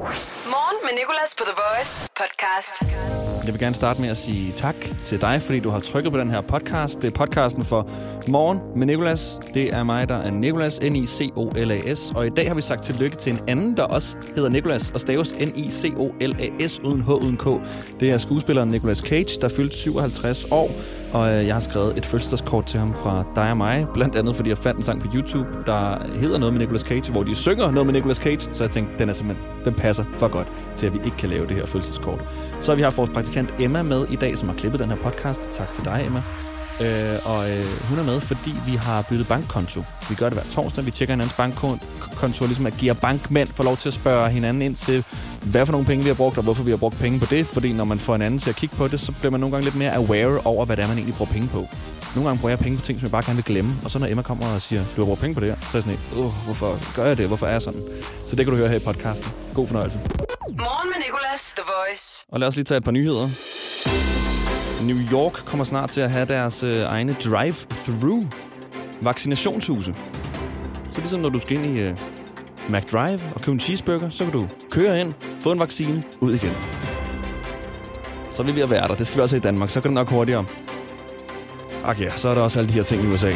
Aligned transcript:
Morgen 0.00 0.76
med 0.82 0.90
Nicolas 0.98 1.34
på 1.38 1.44
The 1.44 1.54
Voice 1.62 2.08
podcast. 2.16 2.82
Jeg 3.46 3.52
vil 3.52 3.60
gerne 3.60 3.74
starte 3.74 4.00
med 4.00 4.08
at 4.08 4.18
sige 4.18 4.52
tak 4.52 4.74
til 5.02 5.20
dig, 5.20 5.42
fordi 5.42 5.60
du 5.60 5.70
har 5.70 5.80
trykket 5.80 6.12
på 6.12 6.18
den 6.18 6.30
her 6.30 6.40
podcast. 6.40 7.02
Det 7.02 7.04
er 7.04 7.26
podcasten 7.26 7.64
for 7.64 7.90
Morgen 8.28 8.58
med 8.76 8.86
Nicolas. 8.86 9.40
Det 9.54 9.74
er 9.74 9.82
mig, 9.82 10.08
der 10.08 10.16
er 10.16 10.30
Nicolas, 10.30 10.80
N-I-C-O-L-A-S. 10.82 12.12
Og 12.14 12.26
i 12.26 12.30
dag 12.30 12.48
har 12.48 12.54
vi 12.54 12.62
sagt 12.62 12.84
tillykke 12.84 13.16
til 13.16 13.32
en 13.32 13.48
anden, 13.48 13.76
der 13.76 13.82
også 13.82 14.16
hedder 14.34 14.48
Nicolas 14.48 14.90
og 14.90 15.00
staves 15.00 15.32
N-I-C-O-L-A-S 15.32 16.78
uden 16.78 17.02
H 17.02 17.10
uden 17.10 17.36
K. 17.36 17.44
Det 18.00 18.10
er 18.10 18.18
skuespilleren 18.18 18.68
Nicolas 18.68 18.98
Cage, 18.98 19.40
der 19.40 19.48
fyldte 19.48 19.76
57 19.76 20.44
år. 20.50 20.70
Og 21.12 21.32
øh, 21.32 21.46
jeg 21.46 21.54
har 21.54 21.60
skrevet 21.60 21.98
et 21.98 22.06
fødselsdagskort 22.06 22.66
til 22.66 22.78
ham 22.78 22.94
fra 22.94 23.24
dig 23.36 23.50
og 23.50 23.56
mig, 23.56 23.86
blandt 23.94 24.16
andet 24.16 24.36
fordi 24.36 24.48
jeg 24.48 24.58
fandt 24.58 24.78
en 24.78 24.84
sang 24.84 25.00
på 25.00 25.06
YouTube, 25.14 25.48
der 25.66 25.98
hedder 26.18 26.38
noget 26.38 26.52
med 26.52 26.60
Nicolas 26.60 26.82
Cage, 26.82 27.12
hvor 27.12 27.22
de 27.22 27.34
synger 27.34 27.70
noget 27.70 27.86
med 27.86 27.94
Nicolas 27.94 28.16
Cage, 28.16 28.48
så 28.52 28.62
jeg 28.64 28.70
tænkte, 28.70 28.98
den 28.98 29.08
er 29.08 29.12
simpelthen, 29.12 29.46
den 29.64 29.74
passer 29.74 30.04
for 30.14 30.28
godt 30.28 30.46
til, 30.76 30.86
at 30.86 30.92
vi 30.92 30.98
ikke 31.04 31.16
kan 31.16 31.28
lave 31.28 31.46
det 31.46 31.56
her 31.56 31.66
fødselsdagskort. 31.66 32.24
Så 32.60 32.74
vi 32.74 32.82
har 32.82 32.90
vores 32.90 33.10
praktikant 33.10 33.54
Emma 33.58 33.82
med 33.82 34.06
i 34.10 34.16
dag, 34.16 34.38
som 34.38 34.48
har 34.48 34.56
klippet 34.56 34.80
den 34.80 34.88
her 34.88 34.96
podcast. 34.96 35.50
Tak 35.52 35.72
til 35.72 35.84
dig, 35.84 36.02
Emma. 36.06 36.22
Øh, 36.80 37.18
og 37.24 37.50
øh, 37.50 37.66
hun 37.88 37.98
er 37.98 38.04
med, 38.04 38.20
fordi 38.20 38.52
vi 38.66 38.76
har 38.76 39.06
byttet 39.08 39.28
bankkonto. 39.28 39.80
Vi 40.08 40.14
gør 40.14 40.28
det 40.28 40.38
hver 40.38 40.52
torsdag. 40.54 40.86
Vi 40.86 40.90
tjekker 40.90 41.14
hinandens 41.14 41.36
bankkonto, 41.36 42.44
ligesom 42.44 42.66
at 42.66 42.74
give 42.78 42.94
bankmænd 42.94 43.48
får 43.48 43.64
lov 43.64 43.76
til 43.76 43.88
at 43.88 43.94
spørge 43.94 44.30
hinanden 44.30 44.62
ind 44.62 44.74
til, 44.74 45.04
hvad 45.44 45.66
for 45.66 45.72
nogle 45.72 45.86
penge 45.86 46.02
vi 46.04 46.08
har 46.08 46.14
brugt, 46.14 46.38
og 46.38 46.44
hvorfor 46.44 46.62
vi 46.62 46.70
har 46.70 46.76
brugt 46.76 46.98
penge 46.98 47.18
på 47.18 47.26
det. 47.30 47.46
Fordi 47.46 47.72
når 47.72 47.84
man 47.84 47.98
får 47.98 48.14
en 48.14 48.22
anden 48.22 48.40
til 48.40 48.50
at 48.50 48.56
kigge 48.56 48.76
på 48.76 48.88
det, 48.88 49.00
så 49.00 49.12
bliver 49.12 49.30
man 49.30 49.40
nogle 49.40 49.52
gange 49.56 49.64
lidt 49.64 49.76
mere 49.76 49.94
aware 49.94 50.40
over, 50.44 50.64
hvad 50.64 50.76
det 50.76 50.82
er, 50.82 50.88
man 50.88 50.96
egentlig 50.96 51.14
bruger 51.14 51.32
penge 51.32 51.48
på. 51.48 51.68
Nogle 52.14 52.28
gange 52.28 52.40
bruger 52.40 52.50
jeg 52.50 52.58
penge 52.58 52.78
på 52.78 52.84
ting, 52.84 53.00
som 53.00 53.04
jeg 53.04 53.10
bare 53.10 53.22
gerne 53.22 53.36
vil 53.36 53.44
glemme. 53.44 53.72
Og 53.84 53.90
så 53.90 53.98
når 53.98 54.06
Emma 54.06 54.22
kommer 54.22 54.46
og 54.46 54.62
siger, 54.62 54.82
du 54.96 55.00
har 55.00 55.06
brugt 55.06 55.20
penge 55.20 55.34
på 55.34 55.40
det 55.40 55.48
her, 55.48 55.56
så 55.60 55.68
er 55.72 55.74
jeg 55.74 55.82
sådan 55.82 56.24
uh, 56.24 56.44
hvorfor 56.44 56.94
gør 56.96 57.06
jeg 57.06 57.18
det? 57.18 57.26
Hvorfor 57.26 57.46
er 57.46 57.52
jeg 57.52 57.62
sådan? 57.62 57.80
Så 58.26 58.36
det 58.36 58.46
kan 58.46 58.52
du 58.52 58.56
høre 58.56 58.68
her 58.68 58.76
i 58.76 58.84
podcasten. 58.84 59.32
God 59.54 59.66
fornøjelse. 59.66 59.98
Morgen 60.48 60.88
med 60.92 60.98
Nicolas, 61.06 61.54
The 61.56 61.64
Voice. 61.74 62.24
Og 62.28 62.40
lad 62.40 62.48
os 62.48 62.56
lige 62.56 62.64
tage 62.64 62.78
et 62.78 62.84
par 62.84 62.90
nyheder. 62.90 63.30
New 64.82 64.98
York 65.12 65.32
kommer 65.32 65.64
snart 65.64 65.90
til 65.90 66.00
at 66.00 66.10
have 66.10 66.26
deres 66.26 66.62
øh, 66.62 66.82
egne 66.82 67.16
drive-through 67.24 68.26
vaccinationshuse. 69.02 69.94
Så 70.92 71.00
ligesom 71.00 71.20
når 71.20 71.28
du 71.28 71.40
skal 71.40 71.56
ind 71.56 71.66
i 71.66 71.80
øh, 71.80 71.96
McDrive 72.70 73.20
og 73.34 73.40
købe 73.40 73.52
en 73.52 73.60
cheeseburger, 73.60 74.10
så 74.10 74.24
kan 74.24 74.32
du 74.32 74.48
køre 74.70 75.00
ind, 75.00 75.14
få 75.40 75.52
en 75.52 75.58
vaccine, 75.58 76.02
ud 76.20 76.34
igen. 76.34 76.52
Så 78.30 78.42
er 78.42 78.46
vi 78.52 78.60
at 78.60 78.70
være 78.70 78.88
der. 78.88 78.94
Det 78.94 79.06
skal 79.06 79.16
vi 79.16 79.22
også 79.22 79.36
i 79.36 79.40
Danmark. 79.40 79.70
Så 79.70 79.80
kan 79.80 79.88
det 79.88 79.94
nok 79.94 80.08
hurtigere. 80.08 80.44
Okay, 81.84 82.10
så 82.16 82.28
er 82.28 82.34
der 82.34 82.42
også 82.42 82.58
alle 82.58 82.68
de 82.68 82.74
her 82.74 82.82
ting 82.82 83.04
i 83.04 83.06
USA, 83.06 83.32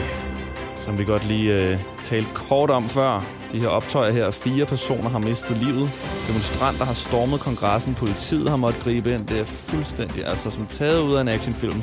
som 0.81 0.99
vi 0.99 1.05
godt 1.05 1.27
lige 1.27 1.71
øh, 1.71 1.79
talte 2.03 2.31
kort 2.35 2.71
om 2.71 2.89
før. 2.89 3.25
De 3.53 3.61
her 3.61 3.69
optøjer 3.69 4.13
her. 4.13 4.31
Fire 4.31 4.67
personer 4.67 5.09
har 5.09 5.19
mistet 5.19 5.57
livet. 5.57 5.91
Demonstranter 6.29 6.85
har 6.85 6.95
stormet 6.95 7.41
kongressen. 7.41 7.95
Politiet 7.95 8.51
har 8.51 8.57
måttet 8.57 8.83
gribe 8.83 9.15
ind. 9.15 9.27
Det 9.27 9.41
er 9.41 9.45
fuldstændig 9.45 10.27
altså 10.27 10.51
som 10.51 10.67
taget 10.67 11.03
ud 11.03 11.15
af 11.15 11.21
en 11.21 11.29
actionfilm. 11.29 11.83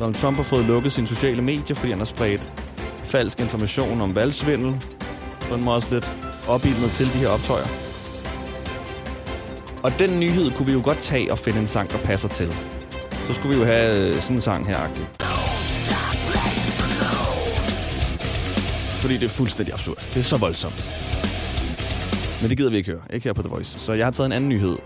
Donald 0.00 0.14
Trump 0.14 0.36
har 0.36 0.44
fået 0.44 0.64
lukket 0.64 0.92
sine 0.92 1.06
sociale 1.06 1.42
medier, 1.42 1.76
fordi 1.76 1.90
han 1.90 1.98
har 1.98 2.06
spredt 2.06 2.50
falsk 3.04 3.40
information 3.40 4.00
om 4.00 4.14
valgsvindel. 4.14 4.84
På 5.40 5.54
en 5.54 5.64
måde 5.64 5.76
også 5.76 5.88
lidt 5.94 6.25
opildnet 6.48 6.90
til 6.92 7.06
de 7.06 7.18
her 7.18 7.28
optøjer. 7.28 7.66
Og 9.82 9.92
den 9.98 10.20
nyhed 10.20 10.50
kunne 10.50 10.66
vi 10.66 10.72
jo 10.72 10.80
godt 10.84 10.98
tage 10.98 11.32
og 11.32 11.38
finde 11.38 11.58
en 11.58 11.66
sang, 11.66 11.90
der 11.90 11.98
passer 11.98 12.28
til. 12.28 12.54
Så 13.26 13.32
skulle 13.32 13.54
vi 13.54 13.60
jo 13.60 13.66
have 13.66 14.08
øh, 14.08 14.20
sådan 14.20 14.36
en 14.36 14.40
sang 14.40 14.66
her 14.66 14.76
-agtig. 14.76 15.26
Fordi 18.96 19.14
det 19.14 19.24
er 19.24 19.28
fuldstændig 19.28 19.74
absurd. 19.74 19.96
Det 19.96 20.16
er 20.16 20.22
så 20.22 20.36
voldsomt. 20.36 20.90
Men 22.40 22.50
det 22.50 22.56
gider 22.58 22.70
vi 22.70 22.76
ikke 22.76 22.90
høre. 22.90 23.00
Ikke 23.10 23.24
her 23.24 23.32
på 23.32 23.42
The 23.42 23.48
Voice. 23.48 23.78
Så 23.78 23.92
jeg 23.92 24.06
har 24.06 24.10
taget 24.10 24.26
en 24.26 24.32
anden 24.32 24.48
nyhed, 24.48 24.76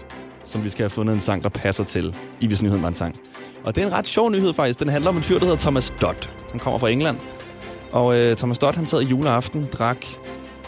som 0.44 0.64
vi 0.64 0.68
skal 0.68 0.82
have 0.82 0.90
fundet 0.90 1.14
en 1.14 1.20
sang, 1.20 1.42
der 1.42 1.48
passer 1.48 1.84
til, 1.84 2.16
i 2.40 2.46
hvis 2.46 2.62
nyheden 2.62 2.82
var 2.82 2.88
en 2.88 2.94
sang. 2.94 3.16
Og 3.64 3.74
det 3.74 3.82
er 3.82 3.86
en 3.86 3.92
ret 3.92 4.06
sjov 4.06 4.30
nyhed 4.30 4.52
faktisk. 4.52 4.80
Den 4.80 4.88
handler 4.88 5.10
om 5.10 5.16
en 5.16 5.22
fyr, 5.22 5.38
der 5.38 5.44
hedder 5.44 5.58
Thomas 5.58 5.94
Dodd. 6.00 6.28
Han 6.50 6.60
kommer 6.60 6.78
fra 6.78 6.88
England. 6.88 7.18
Og 7.92 8.16
øh, 8.16 8.36
Thomas 8.36 8.58
Dodd, 8.58 8.76
han 8.76 8.86
sad 8.86 9.02
i 9.02 9.04
juleaften, 9.04 9.68
drak 9.72 10.06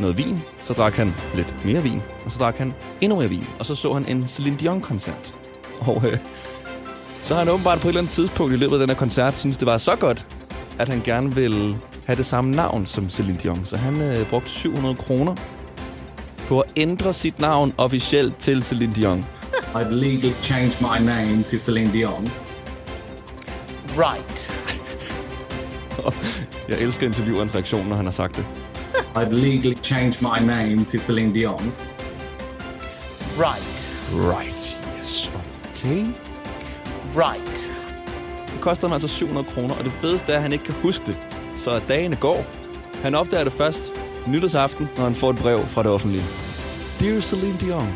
noget 0.02 0.18
vin. 0.18 0.42
Så 0.64 0.72
drak 0.72 0.94
han 0.94 1.14
lidt 1.34 1.64
mere 1.64 1.82
vin. 1.82 2.02
Og 2.24 2.32
så 2.32 2.38
drak 2.38 2.56
han 2.58 2.74
endnu 3.00 3.18
mere 3.18 3.28
vin. 3.28 3.46
Og 3.58 3.66
så 3.66 3.74
så 3.74 3.92
han 3.92 4.06
en 4.08 4.28
Celine 4.28 4.56
Dion-koncert. 4.56 5.34
Og 5.80 6.02
øh, 6.06 6.18
så 7.22 7.34
har 7.34 7.38
han 7.38 7.48
åbenbart 7.48 7.80
på 7.80 7.86
et 7.86 7.90
eller 7.90 8.00
andet 8.00 8.12
tidspunkt 8.12 8.54
i 8.54 8.56
løbet 8.56 8.72
af 8.72 8.78
den 8.78 8.88
her 8.88 8.96
koncert, 8.96 9.38
synes 9.38 9.56
det 9.56 9.66
var 9.66 9.78
så 9.78 9.96
godt, 9.96 10.26
at 10.78 10.88
han 10.88 11.00
gerne 11.04 11.34
vil 11.34 11.76
have 12.06 12.16
det 12.16 12.26
samme 12.26 12.50
navn 12.50 12.86
som 12.86 13.10
Celine 13.10 13.38
Dion. 13.42 13.64
Så 13.64 13.76
han 13.76 14.00
øh, 14.00 14.28
brugte 14.28 14.50
700 14.50 14.94
kroner 14.94 15.34
på 16.48 16.60
at 16.60 16.72
ændre 16.76 17.12
sit 17.12 17.40
navn 17.40 17.74
officielt 17.78 18.36
til 18.36 18.62
Celine 18.62 18.94
Dion. 18.94 19.26
I'd 19.74 19.90
legally 19.90 20.32
changed 20.42 20.80
my 20.80 21.06
name 21.06 21.42
to 21.42 21.58
Celine 21.58 21.92
Dion. 21.92 22.28
Right. 23.96 24.52
Jeg 26.68 26.78
elsker 26.78 27.06
interviewerens 27.06 27.54
reaktion, 27.54 27.86
når 27.88 27.96
han 27.96 28.04
har 28.04 28.12
sagt 28.12 28.36
det. 28.36 28.61
I'd 29.16 29.32
legally 29.32 29.74
changed 29.82 30.22
my 30.22 30.38
name 30.46 30.84
to 30.84 30.98
Celine 30.98 31.32
Dion. 31.32 31.72
Right. 33.38 33.92
Right, 34.12 34.78
yes. 35.00 35.30
Okay. 35.76 36.04
Right. 37.16 37.72
Det 38.52 38.60
koster 38.60 38.88
ham 38.88 38.92
altså 38.92 39.08
700 39.08 39.46
kroner, 39.54 39.74
og 39.74 39.84
det 39.84 39.92
fedeste 39.92 40.32
er, 40.32 40.36
at 40.36 40.42
han 40.42 40.52
ikke 40.52 40.64
kan 40.64 40.74
huske 40.82 41.06
det. 41.06 41.18
Så 41.56 41.80
dagene 41.88 42.16
går. 42.16 42.46
Han 43.02 43.14
opdager 43.14 43.44
det 43.44 43.52
først 43.52 43.92
nytårsaften, 44.26 44.88
når 44.96 45.04
han 45.04 45.14
får 45.14 45.30
et 45.30 45.36
brev 45.36 45.66
fra 45.66 45.82
det 45.82 45.90
offentlige. 45.90 46.24
Dear 47.00 47.20
Celine 47.20 47.58
Dion. 47.60 47.94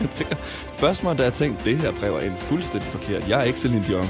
Jeg 0.00 0.10
tænker, 0.10 0.36
først 0.80 1.04
må 1.04 1.12
da 1.12 1.22
jeg 1.22 1.32
tænkt, 1.32 1.64
det 1.64 1.76
her 1.76 1.92
brev 1.92 2.14
er 2.14 2.20
en 2.20 2.36
fuldstændig 2.36 2.88
forkert. 2.88 3.28
Jeg 3.28 3.40
er 3.40 3.44
ikke 3.44 3.60
Celine 3.60 3.84
Dion. 3.86 4.08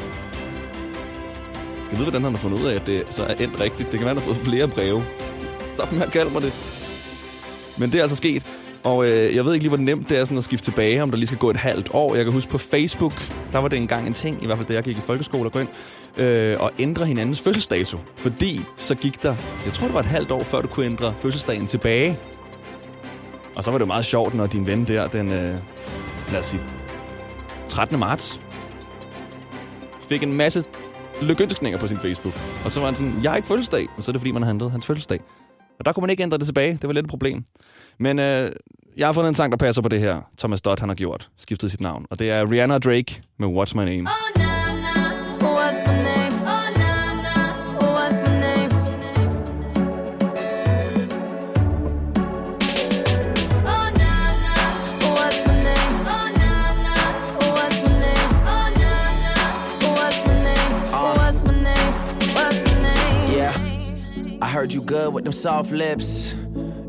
Jeg 1.91 1.99
ved, 1.99 2.05
hvordan 2.05 2.23
han 2.23 2.33
har 2.33 2.39
fundet 2.39 2.61
ud 2.61 2.67
af, 2.67 2.75
at 2.75 2.87
det 2.87 3.03
så 3.09 3.23
er 3.23 3.35
endt 3.35 3.61
rigtigt. 3.61 3.93
Det 3.93 3.99
kan 3.99 4.07
være, 4.07 4.15
han 4.15 4.17
har 4.17 4.35
fået 4.35 4.47
flere 4.47 4.69
breve. 4.69 5.05
Stop 5.79 5.93
med 5.93 6.03
at 6.03 6.13
kalde 6.13 6.31
mig 6.31 6.43
det. 6.43 6.53
Men 7.77 7.93
det 7.93 7.99
er 7.99 8.03
altså 8.03 8.17
sket. 8.17 8.43
Og 8.85 9.07
øh, 9.07 9.37
jeg 9.37 9.45
ved 9.45 9.55
ikke 9.55 9.63
lige, 9.63 9.69
hvor 9.69 9.85
nemt 9.85 10.09
det 10.09 10.19
er 10.19 10.25
sådan 10.25 10.39
at 10.39 10.45
skifte 10.45 10.71
tilbage, 10.71 11.03
om 11.03 11.11
der 11.11 11.17
lige 11.17 11.27
skal 11.27 11.39
gå 11.39 11.51
et 11.51 11.57
halvt 11.57 11.89
år. 11.95 12.15
Jeg 12.15 12.25
kan 12.25 12.33
huske 12.33 12.51
på 12.51 12.59
Facebook, 12.59 13.13
der 13.53 13.59
var 13.59 13.69
det 13.69 13.77
engang 13.77 14.07
en 14.07 14.13
ting, 14.13 14.43
i 14.43 14.47
hvert 14.47 14.59
fald 14.59 14.69
da 14.69 14.75
jeg 14.75 14.83
gik 14.83 14.97
i 14.97 15.01
folkeskole, 15.01 15.49
og 15.49 15.53
gå 15.53 15.59
ind 15.59 15.69
øh, 16.17 16.57
og 16.61 16.71
ændre 16.79 17.07
hinandens 17.07 17.41
fødselsdato. 17.41 17.99
Fordi 18.17 18.61
så 18.77 18.95
gik 18.95 19.23
der, 19.23 19.37
jeg 19.65 19.73
tror 19.73 19.87
det 19.87 19.95
var 19.95 20.01
et 20.01 20.07
halvt 20.07 20.31
år, 20.31 20.43
før 20.43 20.61
du 20.61 20.69
kunne 20.69 20.87
ændre 20.87 21.15
fødselsdagen 21.19 21.67
tilbage. 21.67 22.19
Og 23.55 23.65
så 23.65 23.71
var 23.71 23.79
det 23.79 23.85
jo 23.85 23.87
meget 23.89 24.05
sjovt, 24.05 24.35
når 24.35 24.47
din 24.47 24.67
ven 24.67 24.85
der, 24.87 25.07
den, 25.07 25.33
øh, 25.33 25.55
lad 26.33 26.41
os 26.41 26.47
sige, 26.47 26.63
13. 27.69 27.99
marts, 27.99 28.41
fik 30.09 30.23
en 30.23 30.33
masse 30.33 30.65
lykønskninger 31.23 31.79
på 31.79 31.87
sin 31.87 31.99
Facebook. 31.99 32.35
Og 32.65 32.71
så 32.71 32.81
var 32.81 32.87
han 32.87 32.95
sådan, 32.95 33.21
jeg 33.23 33.31
har 33.31 33.37
ikke 33.37 33.49
fødselsdag. 33.49 33.87
Og 33.97 34.03
så 34.03 34.11
er 34.11 34.13
det, 34.13 34.21
fordi 34.21 34.33
man 34.33 34.43
har 34.43 34.51
ændret 34.51 34.71
hans 34.71 34.87
fødselsdag. 34.87 35.21
Og 35.79 35.85
der 35.85 35.93
kunne 35.93 36.03
man 36.03 36.11
ikke 36.11 36.23
ændre 36.23 36.39
det 36.39 36.47
tilbage. 36.47 36.73
Det 36.73 36.87
var 36.87 36.93
lidt 36.93 37.07
et 37.07 37.11
problem. 37.11 37.45
Men 37.99 38.19
øh, 38.19 38.53
jeg 38.97 39.09
har 39.09 39.13
fundet 39.13 39.29
en 39.29 39.35
sang, 39.35 39.53
der 39.53 39.59
passer 39.59 39.83
på 39.83 39.89
det 39.89 40.01
her. 40.01 40.21
Thomas 40.39 40.61
Dodd, 40.61 40.81
han 40.81 40.89
har 40.89 40.97
gjort. 40.97 41.29
Skiftet 41.37 41.71
sit 41.71 41.81
navn. 41.81 42.07
Og 42.11 42.19
det 42.19 42.31
er 42.31 42.51
Rihanna 42.51 42.79
Drake 42.79 43.23
med 43.39 43.49
What's 43.49 43.75
My 43.75 43.85
Name. 43.85 44.09
Oh, 44.11 44.38
no. 44.38 44.38
Heard 64.59 64.73
you 64.73 64.83
good 64.83 65.15
with 65.15 65.23
them 65.23 65.33
soft 65.33 65.71
lips. 65.71 66.35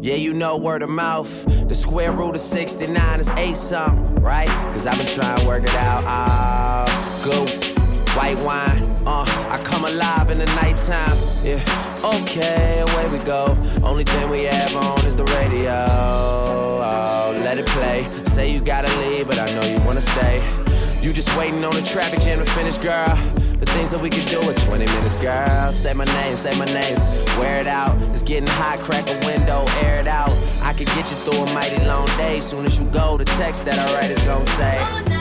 Yeah, 0.02 0.16
you 0.16 0.34
know 0.34 0.58
word 0.58 0.82
of 0.82 0.90
mouth. 0.90 1.30
The 1.70 1.76
square 1.76 2.12
root 2.12 2.34
of 2.34 2.42
69 2.42 3.20
is 3.20 3.30
8 3.30 3.56
something, 3.56 4.16
right? 4.16 4.48
Cause 4.74 4.88
I've 4.88 4.98
been 4.98 5.06
trying 5.06 5.40
to 5.40 5.46
work 5.46 5.62
it 5.62 5.76
out. 5.76 6.04
Ah, 6.08 7.22
good. 7.24 7.48
White 8.18 8.40
wine, 8.40 8.82
uh, 9.06 9.24
I 9.52 9.62
come 9.64 9.86
alive 9.86 10.32
in 10.32 10.40
the 10.40 10.48
nighttime. 10.48 11.18
Yeah, 11.44 11.62
okay, 12.22 12.80
away 12.80 13.08
we 13.16 13.24
go. 13.24 13.56
Only 13.84 14.04
thing 14.04 14.28
we 14.32 14.46
have 14.46 14.76
on 14.76 15.06
is 15.06 15.16
the 15.16 15.26
radio. 15.26 15.86
Oh, 15.92 17.40
let 17.44 17.60
it 17.60 17.68
play. 17.68 18.10
Say 18.26 18.52
you 18.52 18.62
gotta 18.62 18.90
leave, 18.98 19.28
but 19.28 19.38
I 19.38 19.46
know 19.54 19.68
you 19.68 19.80
wanna 19.86 20.02
stay. 20.02 20.59
You 21.02 21.14
just 21.14 21.36
waiting 21.38 21.64
on 21.64 21.74
the 21.74 21.82
traffic 21.82 22.20
jam 22.20 22.40
to 22.40 22.46
finish, 22.46 22.78
girl. 22.78 23.16
The 23.60 23.66
things 23.66 23.92
that 23.92 24.02
we 24.02 24.10
could 24.10 24.26
do 24.26 24.42
in 24.42 24.54
20 24.54 24.86
minutes, 24.86 25.16
girl. 25.16 25.72
Say 25.72 25.94
my 25.94 26.04
name, 26.04 26.36
say 26.36 26.58
my 26.60 26.66
name. 26.66 26.98
Wear 27.40 27.62
it 27.62 27.68
out. 27.68 28.02
It's 28.12 28.22
getting 28.22 28.50
hot, 28.50 28.80
crack 28.80 29.10
a 29.10 29.26
window, 29.26 29.66
air 29.82 30.02
it 30.02 30.08
out. 30.08 30.32
I 30.62 30.74
could 30.74 30.88
get 30.88 31.10
you 31.10 31.18
through 31.24 31.44
a 31.44 31.54
mighty 31.54 31.84
long 31.86 32.08
day. 32.18 32.42
Soon 32.42 32.66
as 32.66 32.80
you 32.80 32.86
go, 32.88 33.18
the 33.18 33.26
text 33.26 33.64
that 33.66 33.80
I 33.80 33.94
write 33.96 34.12
is 34.12 34.22
gonna 34.24 34.46
say. 34.46 34.78
Oh, 34.82 35.19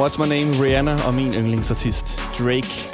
What's 0.00 0.18
My 0.18 0.26
Name, 0.28 0.64
Rihanna 0.64 1.06
og 1.06 1.14
min 1.14 1.34
yndlingsartist, 1.34 2.20
Drake. 2.38 2.88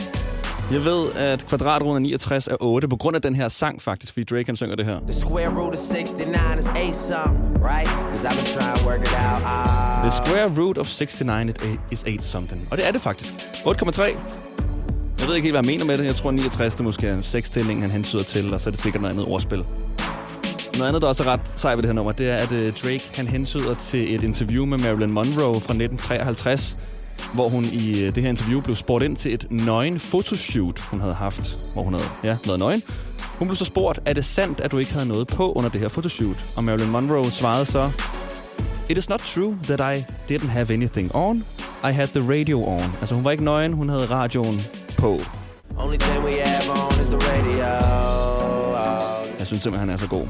Jeg 0.72 0.84
ved, 0.84 1.12
at 1.12 1.46
kvadratroden 1.46 1.96
af 1.96 2.02
69 2.02 2.46
er 2.46 2.56
8 2.60 2.88
på 2.88 2.96
grund 2.96 3.16
af 3.16 3.22
den 3.22 3.34
her 3.34 3.48
sang 3.48 3.82
faktisk, 3.82 4.12
fordi 4.12 4.24
Drake 4.24 4.46
han 4.46 4.56
synger 4.56 4.76
det 4.76 4.84
her. 4.86 5.00
The 5.00 5.12
square 5.12 5.48
root 5.48 5.74
of 5.74 5.78
69 5.92 6.60
is 6.60 6.66
8 6.68 6.94
something, 6.94 7.64
right? 7.64 7.88
Cause 8.10 8.28
I've 8.28 8.34
been 8.34 8.46
trying 8.46 8.78
to 8.78 8.86
work 8.88 9.00
it 9.00 9.14
out. 9.14 9.42
Ah. 9.44 10.02
The 10.02 10.10
square 10.10 10.48
root 10.58 10.78
of 10.78 10.86
69 10.86 11.50
it- 11.50 11.80
is 11.90 12.04
8 12.06 12.24
something. 12.24 12.68
Og 12.70 12.76
det 12.76 12.86
er 12.88 12.92
det 12.92 13.00
faktisk. 13.00 13.32
8,3. 13.66 14.02
Jeg 15.20 15.28
ved 15.28 15.34
ikke 15.34 15.46
helt, 15.46 15.56
hvad 15.56 15.64
jeg 15.64 15.72
mener 15.72 15.84
med 15.84 15.98
det. 15.98 16.04
Jeg 16.04 16.14
tror, 16.14 16.30
69 16.30 16.74
det 16.74 16.84
måske 16.84 17.06
er 17.08 17.14
en 17.14 17.22
sekstælling, 17.22 17.80
han 17.82 17.90
hensyder 17.90 18.22
til, 18.22 18.54
og 18.54 18.60
så 18.60 18.68
er 18.68 18.70
det 18.70 18.80
sikkert 18.80 19.02
noget 19.02 19.14
andet 19.14 19.26
ordspil. 19.28 19.64
Noget 20.78 20.88
andet, 20.88 21.02
der 21.02 21.08
også 21.08 21.22
er 21.24 21.26
ret 21.28 21.40
sej 21.54 21.74
ved 21.74 21.82
det 21.82 21.88
her 21.88 21.94
nummer, 21.94 22.12
det 22.12 22.30
er, 22.30 22.36
at 22.36 22.52
øh, 22.52 22.72
Drake 22.82 23.02
han 23.14 23.26
hensyder 23.26 23.74
til 23.74 24.14
et 24.14 24.22
interview 24.22 24.64
med 24.66 24.78
Marilyn 24.78 25.10
Monroe 25.10 25.54
fra 25.54 25.72
1953, 25.74 26.76
hvor 27.34 27.48
hun 27.48 27.64
i 27.64 28.00
øh, 28.04 28.14
det 28.14 28.22
her 28.22 28.30
interview 28.30 28.60
blev 28.60 28.76
spurgt 28.76 29.04
ind 29.04 29.16
til 29.16 29.34
et 29.34 29.46
nøgen 29.50 29.98
fotoshoot, 29.98 30.80
hun 30.80 31.00
havde 31.00 31.14
haft, 31.14 31.58
hvor 31.72 31.82
hun 31.82 31.94
havde 31.94 32.06
ja, 32.24 32.36
været 32.46 32.58
nøgen. 32.58 32.82
Hun 33.38 33.48
blev 33.48 33.56
så 33.56 33.64
spurgt, 33.64 34.00
er 34.04 34.12
det 34.12 34.24
sandt, 34.24 34.60
at 34.60 34.72
du 34.72 34.78
ikke 34.78 34.92
havde 34.92 35.06
noget 35.06 35.26
på 35.26 35.52
under 35.52 35.70
det 35.70 35.80
her 35.80 35.88
fotoshoot? 35.88 36.44
Og 36.56 36.64
Marilyn 36.64 36.90
Monroe 36.90 37.30
svarede 37.30 37.66
så, 37.66 37.90
It 38.88 38.98
is 38.98 39.08
not 39.08 39.20
true 39.20 39.58
that 39.64 39.96
I 39.96 40.04
didn't 40.32 40.48
have 40.48 40.70
anything 40.74 41.14
on. 41.14 41.44
I 41.84 41.92
had 41.92 42.08
the 42.08 42.30
radio 42.30 42.64
on. 42.64 42.82
Altså 43.00 43.14
hun 43.14 43.24
var 43.24 43.30
ikke 43.30 43.44
nøgen, 43.44 43.72
hun 43.72 43.88
havde 43.88 44.06
radioen 44.06 44.60
på. 44.98 45.20
Only 45.78 45.96
thing 45.96 46.24
we 46.24 46.30
have 46.30 46.70
on 46.70 47.00
is 47.00 47.06
the 47.06 47.18
radio. 47.18 47.56
Jeg 49.38 49.46
synes 49.46 49.62
simpelthen, 49.62 49.88
han 49.88 49.94
er 49.94 49.96
så 49.96 50.06
god. 50.06 50.26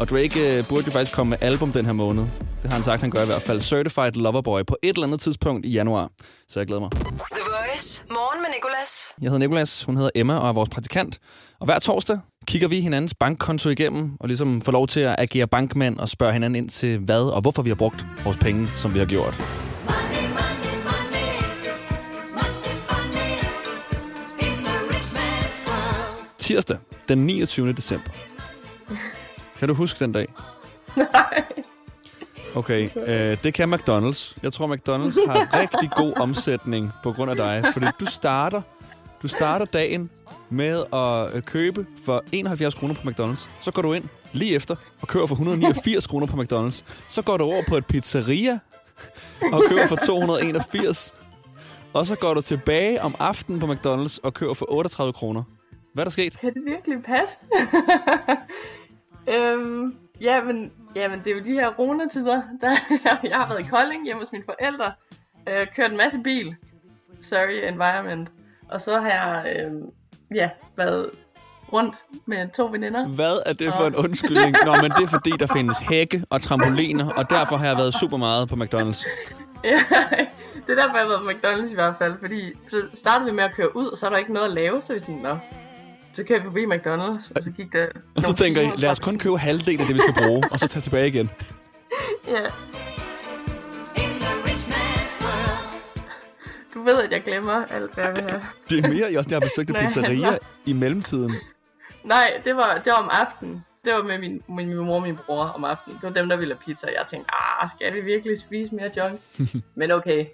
Og 0.00 0.08
Drake 0.08 0.58
øh, 0.58 0.68
burde 0.68 0.86
jo 0.86 0.90
faktisk 0.90 1.14
komme 1.14 1.30
med 1.30 1.38
album 1.40 1.72
den 1.72 1.86
her 1.86 1.92
måned. 1.92 2.22
Det 2.62 2.70
har 2.70 2.74
han 2.74 2.82
sagt, 2.82 3.00
han 3.00 3.10
gør 3.10 3.22
i 3.22 3.26
hvert 3.26 3.42
fald. 3.42 3.60
Certified 3.60 4.12
Loverboy 4.12 4.60
på 4.66 4.76
et 4.82 4.94
eller 4.94 5.06
andet 5.06 5.20
tidspunkt 5.20 5.66
i 5.66 5.70
januar. 5.70 6.10
Så 6.48 6.60
jeg 6.60 6.66
glæder 6.66 6.80
mig. 6.80 6.90
The 6.90 7.08
Voice. 7.32 8.02
Morgen 8.10 8.42
med 8.42 8.48
Nicolas. 8.56 9.12
Jeg 9.22 9.30
hedder 9.30 9.38
Nikolas, 9.38 9.82
hun 9.84 9.96
hedder 9.96 10.10
Emma 10.14 10.36
og 10.36 10.48
er 10.48 10.52
vores 10.52 10.68
praktikant. 10.68 11.18
Og 11.60 11.64
hver 11.64 11.78
torsdag 11.78 12.18
kigger 12.46 12.68
vi 12.68 12.80
hinandens 12.80 13.14
bankkonto 13.14 13.68
igennem 13.68 14.12
og 14.20 14.28
ligesom 14.28 14.60
får 14.60 14.72
lov 14.72 14.86
til 14.86 15.00
at 15.00 15.16
agere 15.18 15.46
bankmand 15.46 15.98
og 15.98 16.08
spørge 16.08 16.32
hinanden 16.32 16.62
ind 16.62 16.68
til 16.70 16.98
hvad 16.98 17.22
og 17.22 17.40
hvorfor 17.40 17.62
vi 17.62 17.70
har 17.70 17.74
brugt 17.74 18.06
vores 18.24 18.36
penge, 18.36 18.68
som 18.76 18.94
vi 18.94 18.98
har 18.98 19.06
gjort. 19.06 19.38
Money, 19.38 20.28
money, 20.28 20.74
money. 20.88 21.28
Must 22.34 22.62
be 22.64 22.70
funny 22.88 23.30
in 24.38 24.64
the 24.64 24.96
rich 24.96 25.12
man's 25.14 25.68
world. 25.68 26.24
Tirsdag, 26.38 26.76
den 27.08 27.18
29. 27.18 27.72
december. 27.72 28.10
Kan 29.58 29.68
du 29.68 29.74
huske 29.74 30.04
den 30.04 30.12
dag? 30.12 30.26
Nej. 30.96 31.44
Okay, 32.54 32.90
øh, 32.96 33.42
det 33.44 33.54
kan 33.54 33.74
McDonald's. 33.74 34.38
Jeg 34.42 34.52
tror, 34.52 34.66
McDonald's 34.76 35.30
har 35.30 35.60
rigtig 35.60 35.90
god 35.96 36.12
omsætning 36.20 36.92
på 37.02 37.12
grund 37.12 37.30
af 37.30 37.36
dig. 37.36 37.64
Fordi 37.72 37.86
du 38.00 38.06
starter, 38.06 38.62
du 39.22 39.28
starter 39.28 39.64
dagen 39.64 40.10
med 40.50 40.84
at 40.92 41.36
øh, 41.36 41.42
købe 41.42 41.86
for 42.04 42.24
71 42.32 42.74
kroner 42.74 42.94
på 42.94 43.00
McDonald's. 43.10 43.48
Så 43.60 43.70
går 43.70 43.82
du 43.82 43.92
ind 43.92 44.04
lige 44.32 44.54
efter 44.54 44.76
og 45.00 45.08
køber 45.08 45.26
for 45.26 45.34
189 45.34 46.06
kroner 46.06 46.26
på 46.26 46.36
McDonald's. 46.36 46.82
Så 47.08 47.22
går 47.22 47.36
du 47.36 47.44
over 47.44 47.62
på 47.68 47.76
et 47.76 47.86
pizzeria 47.86 48.58
og 49.52 49.62
køber 49.68 49.86
for 49.86 49.96
281. 49.96 51.14
Og 51.92 52.06
så 52.06 52.16
går 52.16 52.34
du 52.34 52.40
tilbage 52.42 53.02
om 53.02 53.14
aftenen 53.18 53.60
på 53.60 53.66
McDonald's 53.72 54.18
og 54.22 54.34
køber 54.34 54.54
for 54.54 54.72
38 54.72 55.12
kroner. 55.12 55.42
Hvad 55.94 56.02
er 56.02 56.04
der 56.04 56.10
sket? 56.10 56.38
Kan 56.40 56.54
det 56.54 56.62
virkelig 56.66 56.98
passe? 57.04 57.36
Øhm, 59.28 59.96
jamen, 60.20 60.72
jamen, 60.94 61.18
det 61.24 61.30
er 61.30 61.34
jo 61.34 61.44
de 61.44 61.52
her 61.52 61.68
ronetider. 61.68 62.42
Der, 62.60 62.76
jeg 63.22 63.36
har 63.36 63.48
været 63.48 63.60
i 63.60 63.68
Kolding 63.70 64.04
hjemme 64.04 64.22
hos 64.22 64.32
mine 64.32 64.44
forældre. 64.44 64.92
Øh, 65.48 65.66
kørt 65.76 65.90
en 65.90 65.96
masse 65.96 66.18
bil. 66.18 66.54
Sorry, 67.20 67.72
environment. 67.72 68.28
Og 68.68 68.80
så 68.80 69.00
har 69.00 69.08
jeg 69.08 69.56
øhm, 69.56 69.82
ja, 70.34 70.50
været 70.76 71.10
rundt 71.72 71.94
med 72.26 72.48
to 72.56 72.66
veninder. 72.66 73.08
Hvad 73.08 73.42
er 73.46 73.52
det 73.52 73.74
for 73.74 73.84
en 73.84 73.96
undskyldning? 73.96 74.56
Nå, 74.64 74.72
men 74.82 74.90
det 74.90 75.02
er 75.02 75.08
fordi, 75.08 75.30
der 75.30 75.46
findes 75.56 75.78
hække 75.78 76.24
og 76.30 76.42
trampoliner, 76.42 77.12
og 77.12 77.30
derfor 77.30 77.56
har 77.56 77.66
jeg 77.66 77.76
været 77.76 77.94
super 77.94 78.16
meget 78.16 78.48
på 78.48 78.54
McDonald's. 78.54 79.08
Ja, 79.64 79.80
det 80.66 80.78
er 80.78 80.82
derfor, 80.82 80.96
jeg 80.96 81.06
har 81.06 81.08
været 81.08 81.20
på 81.20 81.30
McDonald's 81.30 81.70
i 81.70 81.74
hvert 81.74 81.94
fald. 81.98 82.14
Fordi 82.20 82.52
så 82.70 82.82
startede 82.94 83.30
vi 83.30 83.36
med 83.36 83.44
at 83.44 83.54
køre 83.54 83.76
ud, 83.76 83.86
og 83.86 83.98
så 83.98 84.06
er 84.06 84.10
der 84.10 84.16
ikke 84.16 84.32
noget 84.32 84.46
at 84.46 84.54
lave. 84.54 84.82
Så 84.82 84.92
vi 84.92 85.00
sådan, 85.00 85.14
nå, 85.14 85.38
så 86.18 86.24
kører 86.24 86.38
vi 86.38 86.44
forbi 86.44 86.64
McDonald's, 86.64 87.32
og 87.36 87.42
så 87.42 87.50
gik 87.56 87.72
der... 87.72 87.86
Og 88.16 88.22
så 88.22 88.34
tænker 88.34 88.60
I, 88.60 88.64
timer, 88.64 88.76
lad 88.76 88.90
os 88.90 89.00
kun 89.00 89.18
købe 89.18 89.38
halvdelen 89.38 89.80
af 89.80 89.86
det, 89.86 89.94
vi 89.94 90.00
skal 90.00 90.14
bruge, 90.24 90.42
og 90.52 90.58
så 90.58 90.68
tage 90.68 90.80
tilbage 90.80 91.08
igen. 91.08 91.30
Ja, 92.28 92.44
du 96.74 96.82
ved, 96.82 96.98
at 96.98 97.12
jeg 97.12 97.22
glemmer 97.22 97.64
alt, 97.64 97.94
hvad 97.94 98.04
jeg 98.04 98.14
vil 98.14 98.24
have. 98.30 98.42
Det 98.70 98.84
er 98.84 98.88
mere, 98.88 99.06
jeg 99.10 99.18
også 99.18 99.30
jeg 99.30 99.36
har 99.36 99.40
besøgt 99.40 99.74
pizzeria 99.74 100.38
i 100.66 100.72
mellemtiden. 100.72 101.34
Nej, 102.04 102.40
det 102.44 102.56
var, 102.56 102.80
det 102.84 102.92
var 102.92 102.98
om 102.98 103.10
aftenen. 103.12 103.64
Det 103.84 103.92
var 103.92 104.02
med 104.02 104.18
min, 104.18 104.42
min, 104.48 104.68
min 104.68 104.76
mor 104.76 104.94
og 104.94 105.02
min 105.02 105.16
bror 105.26 105.44
om 105.44 105.64
aftenen. 105.64 105.96
Det 105.96 106.08
var 106.08 106.14
dem, 106.20 106.28
der 106.28 106.36
ville 106.36 106.54
have 106.54 106.74
pizza. 106.74 106.86
Jeg 106.86 107.04
tænkte, 107.10 107.30
ah, 107.34 107.68
skal 107.76 107.94
vi 107.94 108.00
virkelig 108.00 108.40
spise 108.40 108.74
mere 108.74 108.90
junk? 108.96 109.20
Men 109.78 109.90
okay. 109.90 110.26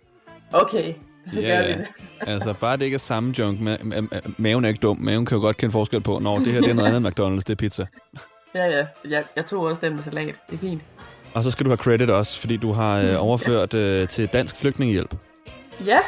Okay. 0.53 0.95
Ja, 1.33 1.41
ja. 1.41 1.69
det. 1.69 1.87
Altså, 2.21 2.53
bare 2.61 2.77
det 2.77 2.85
ikke 2.85 2.95
er 2.95 2.99
samme 2.99 3.35
junk. 3.39 3.59
Ma- 3.61 3.81
ma- 3.81 4.15
ma- 4.15 4.31
maven 4.39 4.65
er 4.65 4.69
ikke 4.69 4.81
dum. 4.81 4.99
Maven 5.01 5.27
kan 5.27 5.37
jo 5.37 5.43
godt 5.43 5.57
kende 5.57 5.73
forskel 5.73 6.01
på, 6.01 6.19
når 6.19 6.39
det 6.39 6.53
her 6.53 6.61
det 6.61 6.71
er 6.71 6.75
noget 6.75 6.89
andet 6.95 7.07
end 7.07 7.07
McDonald's, 7.21 7.37
det 7.47 7.51
er 7.51 7.55
pizza. 7.55 7.87
Ja, 8.55 8.65
ja. 8.79 8.87
Jeg, 9.09 9.25
jeg 9.37 9.47
tog 9.47 9.63
også 9.63 9.81
den 9.81 9.95
med 9.95 10.03
salat. 10.03 10.35
Det 10.51 10.55
er 10.55 10.59
fint. 10.61 10.83
Og 11.35 11.45
så 11.45 11.51
skal 11.51 11.65
du 11.65 11.71
have 11.71 11.77
credit 11.77 12.11
også, 12.11 12.41
fordi 12.41 12.57
du 12.57 12.73
har 12.73 12.99
øh, 13.01 13.15
overført 13.19 13.75
øh, 13.75 14.09
til 14.09 14.27
Dansk 14.33 14.57
Flygtningehjælp. 14.57 15.15
Ja. 15.87 15.99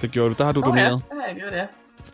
Det 0.00 0.10
gjorde 0.10 0.30
du. 0.30 0.34
Der 0.38 0.44
har 0.44 0.52
du 0.52 0.60
ja, 0.60 0.70
doneret. 0.70 1.02
det 1.10 1.18
har 1.20 1.26
jeg 1.26 1.36
gjort, 1.36 1.52
ja. 1.52 1.66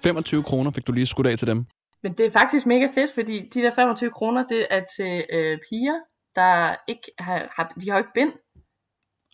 25 0.05 0.43
kroner 0.43 0.71
fik 0.71 0.87
du 0.87 0.93
lige 0.93 1.07
skudt 1.07 1.27
af 1.27 1.39
til 1.39 1.49
dem. 1.49 1.67
Men 2.03 2.13
det 2.13 2.27
er 2.27 2.31
faktisk 2.31 2.67
mega 2.67 2.87
fedt, 2.95 3.11
fordi 3.15 3.51
de 3.55 3.61
der 3.63 3.71
25 3.75 4.11
kroner, 4.11 4.45
det 4.49 4.67
er 4.71 4.81
til 4.97 5.25
øh, 5.33 5.59
piger, 5.69 5.99
der 6.35 6.75
ikke 6.89 7.03
har, 7.19 7.39
har, 7.57 7.73
de 7.81 7.91
har 7.91 7.99
ikke 7.99 8.11
bind 8.15 8.33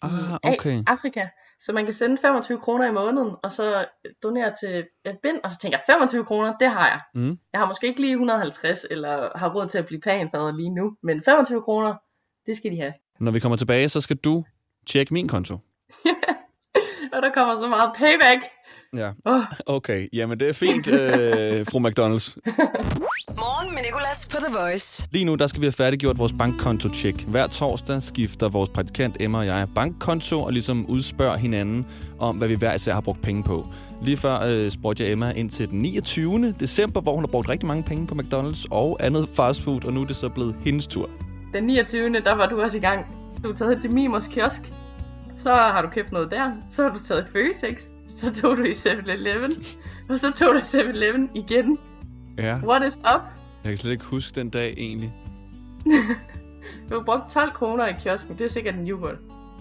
Ah, 0.02 0.11
af 0.43 0.52
okay. 0.52 0.83
Afrika. 0.87 1.26
Så 1.61 1.73
man 1.73 1.85
kan 1.85 1.95
sende 1.95 2.19
25 2.21 2.59
kroner 2.61 2.88
i 2.88 2.93
måneden, 2.93 3.35
og 3.43 3.50
så 3.50 3.87
donere 4.23 4.55
til 4.61 4.87
et 5.05 5.19
bind, 5.23 5.38
og 5.45 5.53
så 5.53 5.59
tænker 5.59 5.79
jeg, 5.79 5.95
25 5.95 6.25
kroner, 6.25 6.57
det 6.61 6.71
har 6.71 6.88
jeg. 6.88 7.00
Mm. 7.15 7.38
Jeg 7.53 7.61
har 7.61 7.67
måske 7.67 7.87
ikke 7.87 8.00
lige 8.00 8.12
150, 8.12 8.85
eller 8.91 9.38
har 9.38 9.55
råd 9.55 9.69
til 9.69 9.79
at 9.79 9.87
blive 9.87 10.00
planfader 10.00 10.57
lige 10.57 10.71
nu, 10.71 10.97
men 11.03 11.23
25 11.25 11.62
kroner, 11.62 11.95
det 12.47 12.57
skal 12.57 12.71
de 12.71 12.77
have. 12.77 12.93
Når 13.21 13.33
vi 13.33 13.41
kommer 13.41 13.57
tilbage, 13.57 13.88
så 13.88 14.00
skal 14.00 14.17
du 14.17 14.45
tjekke 14.87 15.15
min 15.15 15.29
konto. 15.29 15.55
Og 17.15 17.23
der 17.23 17.31
kommer 17.37 17.57
så 17.57 17.69
meget 17.69 17.93
payback. 17.97 18.41
Ja. 18.97 19.11
Åh, 19.26 19.42
Okay, 19.66 20.09
jamen 20.12 20.40
det 20.40 20.49
er 20.49 20.52
fint, 20.52 20.87
øh, 20.88 21.66
fru 21.71 21.78
McDonald's. 21.78 22.37
Morgen 23.42 23.75
med 23.75 23.83
Nicolas 23.83 24.28
på 24.33 24.37
The 24.47 24.54
Voice. 24.59 25.09
Lige 25.12 25.25
nu, 25.25 25.35
der 25.35 25.47
skal 25.47 25.61
vi 25.61 25.66
have 25.66 25.73
færdiggjort 25.73 26.18
vores 26.18 26.33
bankkonto-check. 26.33 27.23
Hver 27.25 27.47
torsdag 27.47 28.02
skifter 28.02 28.49
vores 28.49 28.71
praktikant 28.71 29.16
Emma 29.21 29.38
og 29.38 29.47
jeg 29.47 29.68
bankkonto 29.75 30.40
og 30.42 30.52
ligesom 30.52 30.87
udspørger 30.87 31.37
hinanden 31.37 31.87
om, 32.18 32.37
hvad 32.37 32.49
vi 32.49 32.54
hver 32.54 32.75
især 32.75 32.95
har 32.95 33.00
brugt 33.00 33.23
penge 33.23 33.42
på. 33.42 33.66
Lige 34.02 34.16
før 34.16 34.40
øh, 34.40 34.71
spurgte 34.71 35.04
jeg 35.04 35.12
Emma 35.12 35.30
ind 35.33 35.50
til 35.50 35.71
den 35.71 35.78
29. 35.83 36.52
december, 36.61 37.00
hvor 37.00 37.14
hun 37.14 37.23
har 37.25 37.28
brugt 37.28 37.49
rigtig 37.49 37.66
mange 37.66 37.83
penge 37.83 38.07
på 38.07 38.14
McDonald's 38.14 38.66
og 38.71 38.97
andet 39.00 39.28
fastfood, 39.37 39.85
og 39.85 39.92
nu 39.92 40.02
er 40.02 40.07
det 40.07 40.16
så 40.16 40.28
blevet 40.28 40.57
hendes 40.64 40.87
tur. 40.87 41.11
den 41.52 41.64
29. 41.64 42.09
der 42.25 42.35
var 42.35 42.47
du 42.47 42.61
også 42.61 42.76
i 42.76 42.80
gang. 42.80 43.07
Du 43.45 43.50
er 43.50 43.54
taget 43.54 43.80
til 43.80 43.92
Mimos 43.92 44.26
kiosk. 44.26 44.61
Så 45.42 45.52
har 45.52 45.83
du 45.83 45.88
købt 45.88 46.12
noget 46.12 46.30
der. 46.30 46.50
Så 46.71 46.83
har 46.83 46.90
du 46.90 46.99
taget 47.04 47.26
Føtex. 47.33 47.80
Så 48.21 48.31
tog 48.43 48.57
du 48.57 48.63
i 48.65 48.71
7-Eleven. 48.71 49.51
og 50.09 50.21
så 50.21 50.31
tog 50.37 50.55
du 50.55 50.59
i 50.59 50.61
7-Eleven 50.61 51.31
igen. 51.35 51.79
Ja, 52.39 52.57
What 52.65 52.83
is 52.87 52.97
up? 52.97 53.21
jeg 53.65 53.71
kan 53.73 53.77
slet 53.79 53.93
ikke 53.93 54.05
huske 54.05 54.41
den 54.41 54.51
dag 54.51 54.75
egentlig. 54.77 55.13
Du 56.91 56.95
har 56.95 57.03
brugt 57.05 57.33
12 57.33 57.53
kroner 57.53 57.87
i 57.87 57.93
kiosken. 58.03 58.39
Det 58.39 58.47
er 58.47 58.51
sikkert 58.51 58.75
en 58.75 58.89
yoghurt. 58.89 59.15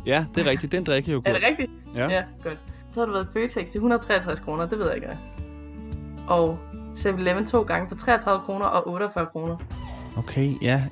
Ja, 0.06 0.26
det 0.36 0.48
er 0.48 0.50
rigtigt. 0.50 0.72
Den 0.72 0.84
drikker 0.84 1.12
jo 1.14 1.18
Er 1.18 1.22
godt. 1.32 1.42
det 1.42 1.50
rigtigt? 1.50 1.72
Ja. 1.96 2.08
Ja, 2.10 2.24
godt. 2.44 2.58
Så 2.94 3.00
har 3.00 3.06
du 3.06 3.12
været 3.12 3.26
i 3.26 3.34
Føtex 3.34 3.66
til 3.72 3.76
163 3.78 4.40
kroner. 4.40 4.66
Det 4.66 4.80
ved 4.80 4.86
jeg 4.86 4.96
ikke. 4.96 5.08
Og 6.28 6.60
7-Eleven 6.96 7.46
to 7.48 7.62
gange 7.62 7.90
for 7.90 7.96
33 7.96 8.42
kroner 8.46 8.66
og 8.66 8.88
48 8.88 9.26
kroner. 9.26 9.58
Okay, 10.18 10.54
ja. 10.62 10.84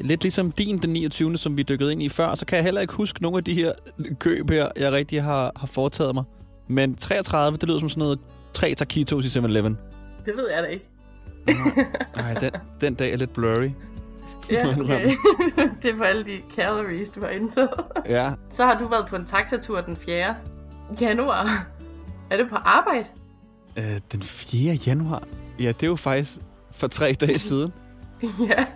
Lidt 0.00 0.22
ligesom 0.22 0.52
din 0.52 0.78
den 0.78 0.90
29. 0.92 1.36
som 1.36 1.56
vi 1.56 1.62
dykkede 1.62 1.92
ind 1.92 2.02
i 2.02 2.08
før, 2.08 2.34
så 2.34 2.46
kan 2.46 2.56
jeg 2.56 2.64
heller 2.64 2.80
ikke 2.80 2.94
huske 2.94 3.22
nogle 3.22 3.38
af 3.38 3.44
de 3.44 3.54
her 3.54 3.72
køb 4.18 4.50
her, 4.50 4.68
jeg 4.76 4.92
rigtig 4.92 5.22
har, 5.22 5.52
har 5.56 5.66
foretaget 5.66 6.14
mig. 6.14 6.24
Men 6.68 6.96
33, 6.96 7.56
det 7.58 7.68
lyder 7.68 7.78
som 7.78 7.88
sådan 7.88 8.00
noget 8.02 8.18
tre 8.52 8.74
taquitos 8.74 9.36
i 9.36 9.38
7-Eleven. 9.38 9.78
Det 10.26 10.36
ved 10.36 10.50
jeg 10.50 10.62
da 10.62 10.68
ikke. 10.68 10.88
Nej, 12.16 12.34
den, 12.34 12.50
den 12.80 12.94
dag 12.94 13.12
er 13.12 13.16
lidt 13.16 13.32
blurry. 13.32 13.70
Ja, 14.50 14.66
okay. 14.80 15.06
det 15.82 15.90
er 15.90 15.96
for 15.96 16.04
alle 16.04 16.24
de 16.24 16.40
calories, 16.56 17.08
du 17.08 17.20
har 17.20 17.28
indtaget. 17.28 17.70
Ja, 18.08 18.32
Så 18.52 18.64
har 18.66 18.78
du 18.78 18.88
været 18.88 19.06
på 19.10 19.16
en 19.16 19.26
taxatur 19.26 19.80
den 19.80 19.96
4. 19.96 20.34
januar. 21.00 21.66
Er 22.30 22.36
det 22.36 22.48
på 22.50 22.56
arbejde? 22.56 23.04
øh, 23.76 24.00
den 24.12 24.22
4. 24.22 24.74
januar. 24.86 25.22
Ja, 25.60 25.68
det 25.68 25.82
er 25.82 25.86
jo 25.86 25.96
faktisk 25.96 26.38
for 26.72 26.86
tre 26.86 27.12
dage 27.20 27.38
siden. 27.38 27.72
ja, 28.56 28.66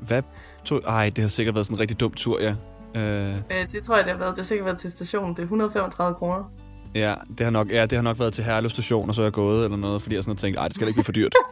Hvad 0.00 0.22
tog... 0.64 0.80
Ej, 0.86 1.10
det 1.16 1.22
har 1.22 1.28
sikkert 1.28 1.54
været 1.54 1.66
sådan 1.66 1.76
en 1.76 1.80
rigtig 1.80 2.00
dum 2.00 2.12
tur, 2.12 2.40
ja. 2.40 2.54
Øh, 2.94 3.34
øh, 3.34 3.72
det 3.72 3.84
tror 3.84 3.96
jeg, 3.96 4.04
det 4.04 4.12
har 4.12 4.18
været. 4.18 4.30
Det 4.36 4.44
har 4.44 4.48
sikkert 4.48 4.64
været 4.66 4.78
til 4.78 4.90
stationen. 4.90 5.30
Det 5.30 5.38
er 5.38 5.42
135 5.42 6.14
kroner. 6.14 6.50
Ja, 6.94 7.14
det 7.38 7.40
har 7.40 7.50
nok, 7.50 7.72
ja, 7.72 7.82
det 7.82 7.92
har 7.92 8.02
nok 8.02 8.18
været 8.18 8.32
til 8.32 8.44
Herlev 8.44 8.70
station, 8.70 9.08
og 9.08 9.14
så 9.14 9.22
er 9.22 9.26
jeg 9.26 9.32
gået 9.32 9.64
eller 9.64 9.76
noget, 9.76 10.02
fordi 10.02 10.14
jeg 10.14 10.24
sådan 10.24 10.36
har 10.36 10.38
tænkt, 10.38 10.58
ej, 10.58 10.68
det 10.68 10.74
skal 10.74 10.88
ikke 10.88 10.96
blive 10.96 11.04
for 11.04 11.12
dyrt. 11.12 11.34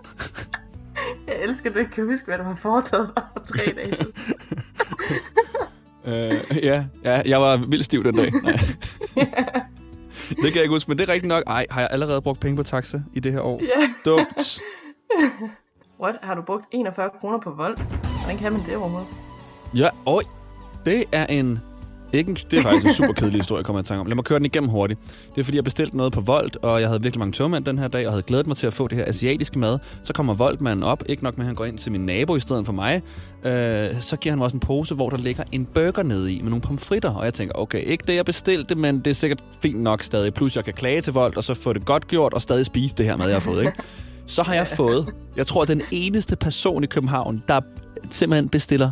Jeg 1.26 1.36
elsker, 1.42 1.70
at 1.70 1.74
du 1.74 1.78
ikke 1.78 1.90
kan 1.90 2.04
huske, 2.04 2.24
hvad 2.26 2.38
du 2.38 2.44
har 2.44 2.58
foretaget 2.62 3.10
dig 3.16 3.22
for 3.32 3.44
tre 3.52 3.72
dage 3.76 3.96
siden. 3.96 4.12
øh, 6.54 6.64
ja, 6.64 6.84
ja, 7.04 7.22
jeg 7.26 7.40
var 7.40 7.56
vildt 7.56 7.84
stiv 7.84 8.04
den 8.04 8.14
dag. 8.14 8.32
Nej. 8.32 8.52
det 10.42 10.44
kan 10.44 10.54
jeg 10.54 10.62
ikke 10.62 10.74
huske, 10.74 10.90
men 10.90 10.98
det 10.98 11.08
er 11.08 11.12
rigtigt 11.12 11.28
nok. 11.28 11.42
Ej, 11.46 11.66
har 11.70 11.80
jeg 11.80 11.88
allerede 11.92 12.22
brugt 12.22 12.40
penge 12.40 12.56
på 12.56 12.62
taxa 12.62 13.00
i 13.14 13.20
det 13.20 13.32
her 13.32 13.40
år? 13.40 13.60
Ja. 13.62 13.88
Dumt. 14.04 14.60
What? 16.02 16.14
Har 16.22 16.34
du 16.34 16.42
brugt 16.42 16.64
41 16.72 17.10
kroner 17.20 17.38
på 17.44 17.50
vold? 17.50 17.78
Hvordan 18.22 18.38
kan 18.38 18.52
man 18.52 18.62
det 18.66 18.76
overhovedet? 18.76 19.08
Ja, 19.74 19.88
øj. 20.06 20.22
Det 20.84 21.04
er 21.12 21.26
en... 21.26 21.60
Ikke 22.18 22.30
en, 22.30 22.36
det 22.50 22.58
er 22.58 22.62
faktisk 22.62 22.86
en 22.86 22.92
super 22.92 23.12
kedelig 23.12 23.40
historie, 23.40 23.64
kommer 23.64 23.80
jeg 23.80 23.84
i 23.84 23.88
tanke 23.88 24.00
om. 24.00 24.06
Lad 24.06 24.14
mig 24.14 24.24
køre 24.24 24.38
den 24.38 24.46
igennem 24.46 24.70
hurtigt. 24.70 25.00
Det 25.34 25.40
er 25.40 25.44
fordi, 25.44 25.56
jeg 25.56 25.64
bestilte 25.64 25.96
noget 25.96 26.12
på 26.12 26.20
Volt, 26.20 26.56
og 26.56 26.80
jeg 26.80 26.88
havde 26.88 27.02
virkelig 27.02 27.18
mange 27.18 27.32
tømmermænd 27.32 27.64
den 27.64 27.78
her 27.78 27.88
dag, 27.88 28.06
og 28.06 28.12
havde 28.12 28.22
glædet 28.22 28.46
mig 28.46 28.56
til 28.56 28.66
at 28.66 28.72
få 28.72 28.88
det 28.88 28.98
her 28.98 29.04
asiatiske 29.08 29.58
mad. 29.58 29.78
Så 30.02 30.12
kommer 30.12 30.34
Voltmanden 30.34 30.82
op, 30.82 31.02
ikke 31.06 31.24
nok 31.24 31.36
med, 31.38 31.44
at 31.44 31.46
han 31.46 31.54
går 31.54 31.64
ind 31.64 31.78
til 31.78 31.92
min 31.92 32.06
nabo 32.06 32.36
i 32.36 32.40
stedet 32.40 32.66
for 32.66 32.72
mig. 32.72 33.02
Øh, 33.44 34.00
så 34.00 34.16
giver 34.20 34.32
han 34.32 34.38
mig 34.38 34.44
også 34.44 34.56
en 34.56 34.60
pose, 34.60 34.94
hvor 34.94 35.10
der 35.10 35.16
ligger 35.16 35.44
en 35.52 35.64
burger 35.64 36.02
nede 36.02 36.32
i, 36.32 36.40
med 36.42 36.50
nogle 36.50 36.62
pomfritter. 36.62 37.10
Og 37.10 37.24
jeg 37.24 37.34
tænker, 37.34 37.58
okay, 37.58 37.82
ikke 37.84 38.04
det, 38.06 38.14
jeg 38.14 38.24
bestilte, 38.24 38.74
men 38.74 38.98
det 38.98 39.06
er 39.06 39.14
sikkert 39.14 39.44
fint 39.62 39.80
nok 39.80 40.02
stadig. 40.02 40.34
Plus, 40.34 40.56
jeg 40.56 40.64
kan 40.64 40.74
klage 40.74 41.00
til 41.00 41.12
Volt, 41.12 41.36
og 41.36 41.44
så 41.44 41.54
få 41.54 41.72
det 41.72 41.84
godt 41.84 42.08
gjort, 42.08 42.34
og 42.34 42.42
stadig 42.42 42.66
spise 42.66 42.94
det 42.96 43.04
her 43.04 43.16
mad, 43.16 43.26
jeg 43.26 43.34
har 43.34 43.40
fået, 43.40 43.60
ikke? 43.64 43.82
Så 44.26 44.42
har 44.42 44.54
jeg 44.54 44.66
fået, 44.66 45.06
jeg 45.36 45.46
tror, 45.46 45.64
den 45.64 45.82
eneste 45.92 46.36
person 46.36 46.84
i 46.84 46.86
København, 46.86 47.42
der 47.48 47.60
simpelthen 48.10 48.48
bestiller 48.48 48.90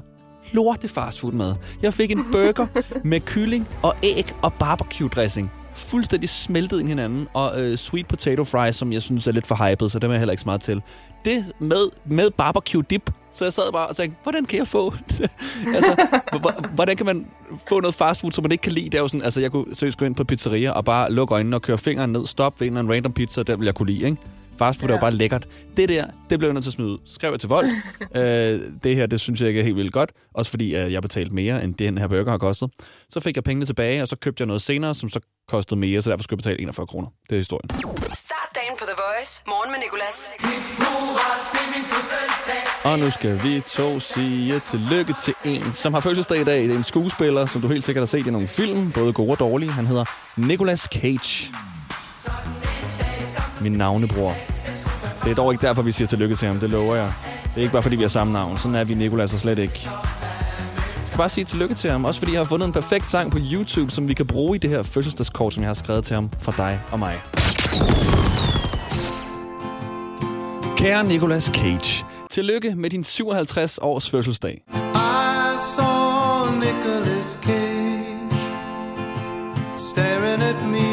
lorte 0.52 0.88
fastfood-mad. 0.88 1.54
Jeg 1.82 1.94
fik 1.94 2.10
en 2.10 2.24
burger 2.32 2.66
med 3.04 3.20
kylling 3.20 3.68
og 3.82 3.96
æg 4.02 4.32
og 4.42 4.52
barbecue 4.52 5.08
dressing. 5.08 5.52
Fuldstændig 5.74 6.28
smeltet 6.28 6.80
ind 6.80 6.88
i 6.88 6.90
hinanden. 6.90 7.28
Og 7.32 7.62
øh, 7.62 7.78
sweet 7.78 8.08
potato 8.08 8.44
fries, 8.44 8.76
som 8.76 8.92
jeg 8.92 9.02
synes 9.02 9.26
er 9.26 9.32
lidt 9.32 9.46
for 9.46 9.68
hyped, 9.68 9.88
så 9.88 9.98
dem 9.98 10.10
er 10.10 10.14
jeg 10.14 10.20
heller 10.20 10.32
ikke 10.32 10.40
så 10.40 10.48
meget 10.48 10.60
til. 10.60 10.82
Det 11.24 11.52
med, 11.58 11.88
med 12.06 12.30
barbecue 12.30 12.82
dip. 12.90 13.10
Så 13.32 13.44
jeg 13.44 13.52
sad 13.52 13.72
bare 13.72 13.86
og 13.86 13.96
tænkte, 13.96 14.18
hvordan 14.22 14.44
kan 14.44 14.58
jeg 14.58 14.68
få... 14.68 14.94
altså, 15.76 16.06
hvordan 16.74 16.96
kan 16.96 17.06
man 17.06 17.26
få 17.68 17.80
noget 17.80 17.94
fastfood, 17.94 18.32
som 18.32 18.44
man 18.44 18.52
ikke 18.52 18.62
kan 18.62 18.72
lide? 18.72 18.84
Det 18.84 18.94
er 18.94 19.02
jo 19.02 19.08
sådan, 19.08 19.24
altså, 19.24 19.40
jeg 19.40 19.50
kunne 19.50 19.74
seriøst 19.74 19.98
gå 19.98 20.04
ind 20.04 20.14
på 20.14 20.24
pizzeria 20.24 20.70
og 20.70 20.84
bare 20.84 21.12
lukke 21.12 21.34
øjnene 21.34 21.56
og 21.56 21.62
køre 21.62 21.78
fingeren 21.78 22.12
ned, 22.12 22.26
stop 22.26 22.60
ved 22.60 22.66
en 22.66 22.72
eller 22.72 22.80
anden 22.80 22.94
random 22.94 23.12
pizza, 23.12 23.42
den 23.42 23.58
vil 23.58 23.64
jeg 23.64 23.74
kunne 23.74 23.92
lide, 23.92 24.04
ikke? 24.04 24.16
Fastfood 24.58 24.88
ja. 24.88 24.92
er 24.92 24.98
jo 24.98 25.00
bare 25.00 25.12
lækkert. 25.12 25.48
Det 25.76 25.88
der, 25.88 26.06
det 26.30 26.38
blev 26.38 26.48
jeg 26.48 26.54
nødt 26.54 26.64
til 26.64 26.70
at 26.70 26.74
smide 26.74 26.90
ud. 26.90 26.98
Så 27.04 27.14
skrev 27.14 27.30
jeg 27.30 27.40
til 27.40 27.48
Volt. 27.48 27.70
øh, 28.16 28.60
det 28.84 28.96
her, 28.96 29.06
det 29.06 29.20
synes 29.20 29.40
jeg 29.40 29.48
ikke 29.48 29.60
er 29.60 29.64
helt 29.64 29.76
vildt 29.76 29.92
godt. 29.92 30.12
Også 30.34 30.50
fordi 30.50 30.76
øh, 30.76 30.92
jeg 30.92 31.02
betalte 31.02 31.34
mere, 31.34 31.64
end 31.64 31.74
den 31.74 31.98
her 31.98 32.08
burger 32.08 32.30
har 32.30 32.38
kostet. 32.38 32.70
Så 33.10 33.20
fik 33.20 33.36
jeg 33.36 33.44
pengene 33.44 33.66
tilbage, 33.66 34.02
og 34.02 34.08
så 34.08 34.16
købte 34.16 34.40
jeg 34.40 34.46
noget 34.46 34.62
senere, 34.62 34.94
som 34.94 35.08
så 35.08 35.20
kostede 35.48 35.80
mere, 35.80 36.02
så 36.02 36.10
derfor 36.10 36.22
skulle 36.22 36.38
jeg 36.38 36.42
betale 36.42 36.60
41 36.60 36.86
kroner. 36.86 37.08
Det 37.28 37.34
er 37.34 37.38
historien. 37.38 37.70
Start 38.14 38.50
dagen 38.54 38.74
på 38.78 38.84
The 38.84 38.96
Voice. 39.04 39.42
Morgen 39.46 39.70
med 39.70 39.78
Nicolas. 39.78 40.32
Og 42.84 42.98
nu 42.98 43.10
skal 43.10 43.42
vi 43.42 43.60
to 43.60 44.00
sige 44.00 44.60
tillykke 44.60 45.14
til 45.22 45.34
en, 45.44 45.72
som 45.72 45.94
har 45.94 46.00
fødselsdag 46.00 46.40
i 46.40 46.44
dag. 46.44 46.62
Det 46.62 46.70
er 46.70 46.76
en 46.76 46.84
skuespiller, 46.84 47.46
som 47.46 47.60
du 47.60 47.68
helt 47.68 47.84
sikkert 47.84 48.00
har 48.00 48.06
set 48.06 48.26
i 48.26 48.30
nogle 48.30 48.48
film, 48.48 48.92
både 48.92 49.12
gode 49.12 49.30
og 49.30 49.38
dårlige. 49.38 49.70
Han 49.70 49.86
hedder 49.86 50.04
Nicolas 50.36 50.80
Cage. 50.80 51.52
Min 53.60 53.72
navnebror. 53.72 54.34
Det 55.24 55.30
er 55.30 55.34
dog 55.34 55.52
ikke 55.52 55.66
derfor, 55.66 55.82
vi 55.82 55.92
siger 55.92 56.08
tillykke 56.08 56.34
til 56.36 56.48
ham, 56.48 56.60
det 56.60 56.70
lover 56.70 56.96
jeg. 56.96 57.12
Det 57.44 57.56
er 57.56 57.60
ikke 57.60 57.72
bare, 57.72 57.82
fordi 57.82 57.96
vi 57.96 58.02
har 58.02 58.08
samme 58.08 58.32
navn. 58.32 58.58
Sådan 58.58 58.74
er 58.74 58.84
vi 58.84 58.94
Nikolas 58.94 59.34
og 59.34 59.40
slet 59.40 59.58
ikke. 59.58 59.80
Jeg 59.84 61.06
skal 61.06 61.16
bare 61.18 61.28
sige 61.28 61.44
tillykke 61.44 61.74
til 61.74 61.90
ham, 61.90 62.04
også 62.04 62.20
fordi 62.20 62.32
jeg 62.32 62.40
har 62.40 62.44
fundet 62.44 62.66
en 62.66 62.72
perfekt 62.72 63.06
sang 63.06 63.30
på 63.30 63.38
YouTube, 63.52 63.90
som 63.90 64.08
vi 64.08 64.14
kan 64.14 64.26
bruge 64.26 64.56
i 64.56 64.58
det 64.58 64.70
her 64.70 64.82
fødselsdagskort, 64.82 65.54
som 65.54 65.62
jeg 65.62 65.68
har 65.68 65.74
skrevet 65.74 66.04
til 66.04 66.14
ham 66.14 66.30
fra 66.38 66.52
dig 66.56 66.80
og 66.90 66.98
mig. 66.98 67.20
Kære 70.76 71.04
Nicolas 71.04 71.44
Cage, 71.44 72.04
tillykke 72.30 72.74
med 72.76 72.90
din 72.90 73.04
57 73.04 73.78
års 73.82 74.10
fødselsdag. 74.10 74.62
I 74.74 75.58
saw 75.76 76.50
Nicolas 76.60 77.38
Cage 77.42 77.84
staring 79.94 80.42
at 80.42 80.68
me. 80.68 80.83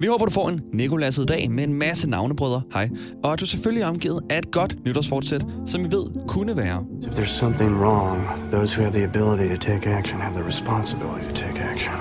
Vi 0.00 0.06
håber, 0.06 0.24
du 0.24 0.30
får 0.30 0.48
en 0.48 0.60
Nikolaset 0.72 1.28
dag 1.28 1.50
med 1.50 1.64
en 1.64 1.74
masse 1.74 2.10
navnebrødre. 2.10 2.62
Hej. 2.72 2.88
Og 3.22 3.32
at 3.32 3.40
du 3.40 3.46
selvfølgelig 3.46 3.82
er 3.82 3.86
omgivet 3.86 4.20
af 4.30 4.38
et 4.38 4.50
godt 4.50 4.84
nytårsfortsæt, 4.84 5.46
som 5.66 5.84
vi 5.84 5.88
ved 5.92 6.26
kunne 6.28 6.56
være. 6.56 6.84
If 7.02 7.08
there's 7.08 7.38
something 7.38 7.76
wrong, 7.80 8.22
those 8.52 8.76
who 8.76 8.82
have 8.82 8.92
the 8.92 9.04
ability 9.04 9.54
to 9.54 9.60
take 9.70 9.90
action 9.90 10.20
have 10.20 10.34
the 10.34 10.46
responsibility 10.46 11.24
to 11.28 11.34
take 11.34 11.62
action. 11.72 11.94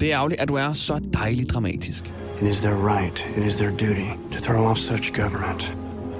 Det 0.00 0.12
er 0.12 0.18
ærgerligt, 0.18 0.40
at 0.40 0.48
du 0.48 0.54
er 0.54 0.72
så 0.72 1.00
dejligt 1.12 1.50
dramatisk. 1.50 2.12
It 2.42 2.48
is 2.48 2.60
their 2.60 2.76
right, 2.96 3.26
it 3.36 3.46
is 3.46 3.56
their 3.56 3.70
duty 3.70 4.08
to 4.32 4.38
throw 4.38 4.64
off 4.64 4.78
such 4.78 5.12
government 5.12 5.76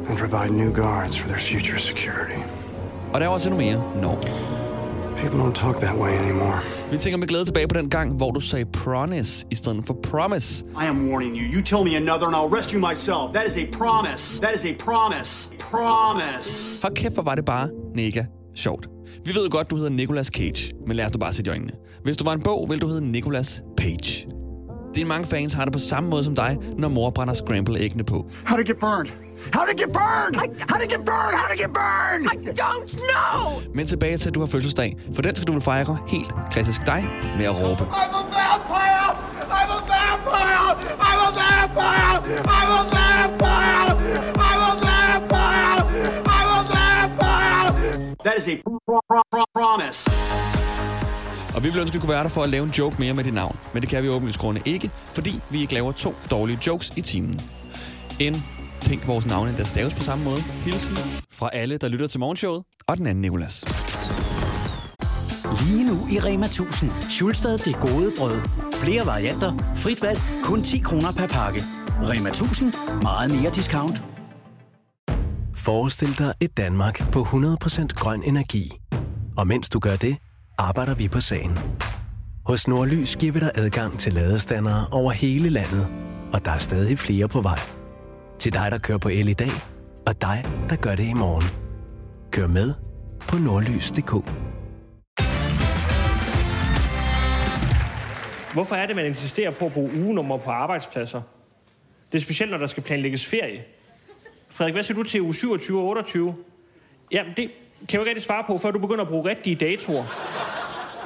and 0.09 0.19
provide 0.19 0.57
new 0.57 0.73
guards 0.75 1.19
for 1.19 1.29
their 1.29 1.41
future 1.41 1.79
security. 1.79 2.41
Og 3.13 3.21
der 3.21 3.27
er 3.27 3.31
også 3.31 3.51
endnu 3.51 3.65
mere. 3.65 3.83
Nå. 4.03 4.19
People 5.17 5.39
don't 5.41 5.55
talk 5.55 5.77
that 5.81 5.97
way 5.97 6.11
anymore. 6.11 6.61
Vi 6.91 6.99
tænker 6.99 7.17
med 7.19 7.29
glæde 7.29 7.45
tilbage 7.45 7.69
på 7.69 7.75
den 7.79 7.91
gang, 7.91 8.17
hvor 8.17 8.31
du 8.31 8.41
sagde 8.41 8.65
promise 8.65 9.47
i 9.51 9.55
stedet 9.55 9.85
for 9.85 9.97
promise. 10.03 10.65
I 10.65 10.85
am 10.85 11.09
warning 11.11 11.37
you. 11.37 11.55
You 11.55 11.63
tell 11.63 11.85
me 11.85 11.97
another 11.97 12.27
and 12.27 12.37
I'll 12.37 12.57
rescue 12.59 12.81
myself. 12.91 13.35
That 13.35 13.47
is 13.49 13.57
a 13.57 13.67
promise. 13.79 14.41
That 14.41 14.55
is 14.57 14.65
a 14.65 14.75
promise. 14.79 15.51
Promise. 15.59 16.83
Hold 16.83 16.95
kæft, 16.95 17.15
hvor 17.15 17.23
var 17.23 17.35
det 17.35 17.45
bare 17.45 17.69
mega 17.95 18.25
sjovt. 18.55 18.87
Vi 19.25 19.35
ved 19.35 19.45
jo 19.45 19.49
godt, 19.53 19.71
du 19.71 19.77
hedder 19.77 19.91
Nicolas 19.91 20.27
Cage, 20.27 20.73
men 20.87 20.97
lad 20.97 21.05
os 21.07 21.13
nu 21.13 21.19
bare 21.19 21.33
sætte 21.33 21.49
i 21.49 21.53
øjnene. 21.53 21.73
Hvis 22.05 22.17
du 22.17 22.25
var 22.25 22.33
en 22.33 22.43
bog, 22.43 22.67
ville 22.69 22.81
du 22.81 22.87
hedde 22.87 23.07
Nicolas 23.13 23.63
Page. 23.77 24.27
Dine 24.95 25.09
mange 25.09 25.27
fans 25.27 25.53
har 25.53 25.65
det 25.65 25.73
på 25.73 25.79
samme 25.79 26.11
måde 26.11 26.25
som 26.25 26.35
dig, 26.35 26.57
når 26.79 26.89
mor 26.89 27.11
brænder 27.11 27.35
scramble-æggene 27.35 28.05
på. 28.05 28.27
How 28.47 28.57
to 28.57 28.63
get 28.63 28.79
burned? 28.79 29.11
How 29.53 29.65
to 29.67 29.75
get 29.75 29.93
burned? 29.93 30.37
How 30.71 30.79
to 30.83 30.87
get 30.87 31.05
burned? 31.05 31.35
How 31.41 31.49
to 31.53 31.57
get 31.63 31.71
burned? 31.73 32.25
I 32.33 32.37
don't 32.63 32.91
know. 33.11 33.63
Men 33.75 33.87
tilbage 33.87 34.19
til, 34.19 34.29
at 34.29 34.35
du 34.35 34.41
har 34.41 34.47
fødselsdag, 34.47 34.97
for 35.15 35.23
den 35.23 35.37
skal 35.37 35.47
du 35.47 35.53
vel 35.53 35.63
fejre 35.63 35.99
helt 36.09 36.35
klassisk 36.51 36.81
dig 36.87 37.05
med 37.37 37.45
at 37.45 37.57
råbe. 37.63 37.83
I'm 37.83 38.15
a 38.21 38.23
vampire. 38.39 39.11
I'm 39.57 39.71
a 39.77 39.81
vampire. 39.93 40.73
I'm 41.09 41.21
a 41.29 41.31
vampire. 41.43 42.19
I'm 42.57 42.71
a 42.79 42.83
vampire. 42.97 43.93
I'm 44.47 44.61
a 44.71 44.75
vampire. 44.87 45.81
I'm 46.37 46.49
a 46.59 46.63
vampire. 46.75 48.17
That 48.25 48.35
is 48.39 48.49
a 48.49 48.57
pro- 48.65 49.01
pro- 49.09 49.23
pro- 49.33 49.45
promise. 49.55 50.11
Og 51.57 51.63
vi 51.63 51.69
ville 51.69 51.81
ønske, 51.81 51.91
at 51.91 51.95
vi 51.95 52.01
kunne 52.01 52.13
være 52.15 52.23
der 52.23 52.29
for 52.29 52.43
at 52.43 52.49
lave 52.51 52.65
en 52.65 52.71
joke 52.71 52.97
mere 52.99 53.15
med 53.15 53.25
dit 53.25 53.35
navn. 53.35 53.57
Men 53.73 53.81
det 53.83 53.91
kan 53.91 54.03
vi 54.03 54.09
åbenlyst 54.09 54.39
grunde 54.39 54.61
ikke, 54.65 54.91
fordi 55.15 55.41
vi 55.51 55.61
ikke 55.61 55.75
laver 55.75 55.93
to 55.93 56.15
dårlige 56.31 56.59
jokes 56.67 56.93
i 56.97 57.01
timen. 57.01 57.41
En 58.19 58.45
Tænk 58.83 59.09
vores 59.09 59.27
navne, 59.27 59.57
der 59.57 59.65
staves 59.65 59.95
på 59.95 60.03
samme 60.03 60.25
måde. 60.25 60.41
Hilsen 60.43 60.97
fra 61.31 61.51
alle, 61.53 61.77
der 61.79 61.89
lytter 61.89 62.07
til 62.07 62.21
morgenshowet. 62.21 62.65
Og 62.87 62.97
den 62.97 63.07
anden 63.07 63.23
Nicolas. 63.23 63.65
Lige 65.61 65.85
nu 65.85 66.09
i 66.11 66.19
Rema 66.19 66.47
1000. 66.47 66.91
Schulstad 67.11 67.59
det 67.59 67.77
gode 67.81 68.13
brød. 68.19 68.41
Flere 68.75 69.07
varianter. 69.07 69.73
Frit 69.77 70.03
valg. 70.03 70.21
Kun 70.43 70.63
10 70.63 70.79
kroner 70.79 71.13
per 71.13 71.27
pakke. 71.27 71.63
Rema 71.89 72.29
1000. 72.29 72.73
Meget 73.03 73.31
mere 73.31 73.51
discount. 73.51 74.03
Forestil 75.57 76.19
dig 76.19 76.35
et 76.41 76.57
Danmark 76.57 77.13
på 77.13 77.23
100% 77.23 77.87
grøn 77.87 78.23
energi. 78.23 78.71
Og 79.37 79.47
mens 79.47 79.69
du 79.69 79.79
gør 79.79 79.97
det, 79.97 80.17
arbejder 80.59 80.95
vi 80.95 81.09
på 81.09 81.21
sagen. 81.21 81.59
Hos 82.47 82.69
Nordlys 82.69 83.17
giver 83.17 83.33
vi 83.33 83.41
dig 83.41 83.51
adgang 83.55 83.99
til 83.99 84.13
ladestandere 84.13 84.87
over 84.91 85.11
hele 85.11 85.49
landet. 85.49 85.89
Og 86.33 86.45
der 86.45 86.51
er 86.51 86.59
stadig 86.59 86.99
flere 86.99 87.29
på 87.29 87.41
vej. 87.41 87.82
Til 88.43 88.55
dig, 88.55 88.71
der 88.71 88.79
kører 88.79 88.99
på 88.99 89.09
el 89.09 89.29
i 89.29 89.33
dag, 89.33 89.51
og 90.07 90.21
dig, 90.21 90.45
der 90.71 90.77
gør 90.77 90.95
det 90.95 91.05
i 91.05 91.13
morgen. 91.13 91.45
Kør 92.31 92.47
med 92.47 92.75
på 93.29 93.37
nordlys.dk. 93.37 94.11
Hvorfor 98.53 98.75
er 98.75 98.87
det, 98.87 98.97
man 98.97 99.07
insisterer 99.07 99.51
på 99.51 99.67
at 99.67 99.73
bruge 99.73 99.91
ugenummer 99.95 100.37
på 100.37 100.51
arbejdspladser? 100.51 101.23
Det 102.13 102.19
er 102.19 102.23
specielt, 102.23 102.51
når 102.51 102.59
der 102.59 102.67
skal 102.67 102.83
planlægges 102.83 103.27
ferie. 103.27 103.65
Frederik, 104.51 104.75
hvad 104.75 104.83
siger 104.83 104.97
du 104.97 105.03
til 105.03 105.21
uge 105.23 105.35
27 105.35 105.79
og 105.79 105.85
28? 105.85 106.35
Jamen, 107.13 107.33
det 107.37 107.45
kan 107.45 107.53
jeg 107.81 107.95
jo 107.95 108.01
ikke 108.01 108.11
rigtig 108.11 108.25
svare 108.25 108.45
på, 108.47 108.59
før 108.59 108.71
du 108.71 108.79
begynder 108.79 109.03
at 109.03 109.09
bruge 109.09 109.31
rigtige 109.31 109.57
datoer. 109.57 110.05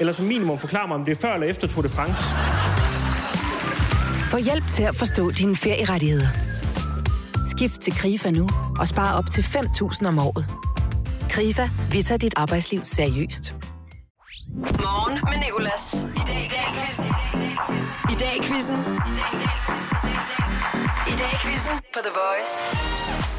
Eller 0.00 0.12
som 0.12 0.26
minimum 0.26 0.58
forklare 0.58 0.88
mig, 0.88 0.94
om 0.94 1.04
det 1.04 1.16
er 1.16 1.20
før 1.20 1.34
eller 1.34 1.46
efter 1.46 1.68
Tour 1.68 1.82
de 1.82 1.88
France. 1.88 2.24
Få 4.30 4.36
hjælp 4.36 4.64
til 4.74 4.82
at 4.82 4.96
forstå 4.96 5.30
dine 5.30 5.56
ferierettigheder. 5.56 6.45
Skift 7.50 7.80
til 7.80 7.92
KRIFA 7.92 8.30
nu 8.30 8.48
og 8.78 8.88
spar 8.88 9.18
op 9.18 9.30
til 9.30 9.42
5.000 9.42 10.08
om 10.08 10.18
året. 10.18 10.46
KRIFA, 11.30 11.68
vi 11.92 12.02
tager 12.02 12.18
dit 12.18 12.34
arbejdsliv 12.36 12.80
seriøst. 12.84 13.54
Morgen 14.62 15.18
med 15.30 15.38
Nicolas. 15.46 15.94
I 15.94 16.20
dag 16.28 16.44
i 16.44 16.48
dag 16.48 16.66
I 18.10 18.12
I 18.12 18.16
dag 18.18 18.36
i 18.36 18.42
quizzen. 18.42 18.76
I 18.76 19.12
dag 19.18 19.30
i 19.34 19.46
quizzen. 19.66 19.96
I 21.12 21.14
dag 21.22 21.32
quizzen 21.42 21.72
på 21.94 22.00
The 22.06 22.12
Voice. 22.20 22.54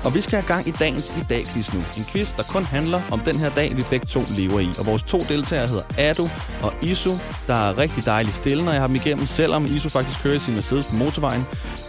Og 0.06 0.16
vi 0.16 0.22
skal 0.22 0.36
have 0.40 0.48
gang 0.48 0.68
i 0.68 0.72
dagens 0.72 1.14
i 1.22 1.24
dag 1.30 1.44
quiz 1.46 1.74
nu. 1.74 1.80
En 1.98 2.06
quiz, 2.12 2.36
der 2.36 2.44
kun 2.44 2.64
handler 2.64 3.02
om 3.12 3.20
den 3.20 3.36
her 3.36 3.50
dag, 3.50 3.78
vi 3.78 3.84
begge 3.90 4.06
to 4.06 4.22
lever 4.38 4.60
i. 4.60 4.70
Og 4.80 4.86
vores 4.86 5.04
to 5.04 5.18
deltagere 5.18 5.68
hedder 5.68 5.84
Adu 5.98 6.28
og 6.64 6.74
Isu, 6.82 7.14
der 7.48 7.54
er 7.54 7.78
rigtig 7.78 8.06
dejligt 8.06 8.36
stille, 8.36 8.66
når 8.66 8.72
jeg 8.72 8.82
har 8.82 8.88
dem 8.88 8.96
igennem, 8.96 9.26
selvom 9.26 9.66
Isu 9.66 9.90
faktisk 9.90 10.24
kører 10.24 10.36
i 10.36 10.38
sin 10.38 10.54
Mercedes 10.54 10.88
på 10.88 10.96
motorvejen. 10.96 11.44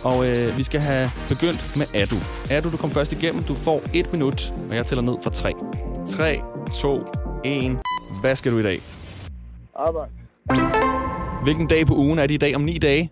Og 0.04 0.26
øh, 0.28 0.56
vi 0.58 0.62
skal 0.62 0.80
have 0.80 1.10
begyndt 1.28 1.76
med 1.78 1.86
Adu. 1.94 2.16
Adu, 2.50 2.70
du 2.70 2.76
kom 2.76 2.90
først 2.90 3.12
igennem. 3.12 3.42
Du 3.44 3.54
får 3.54 3.82
et 3.94 4.12
minut, 4.12 4.54
og 4.70 4.76
jeg 4.76 4.86
tæller 4.86 5.02
ned 5.02 5.16
fra 5.24 5.30
tre. 5.30 5.52
3, 6.08 6.40
2, 6.82 7.04
1. 7.44 7.78
Hvad 8.20 8.36
skal 8.36 8.52
du 8.52 8.58
i 8.58 8.62
dag? 8.62 8.80
Arbejde. 9.76 10.10
Hvilken 11.42 11.66
dag 11.66 11.86
på 11.86 11.94
ugen 11.94 12.18
er 12.18 12.26
det 12.26 12.34
i 12.34 12.38
dag 12.38 12.56
om 12.56 12.62
ni 12.62 12.78
dage? 12.78 13.10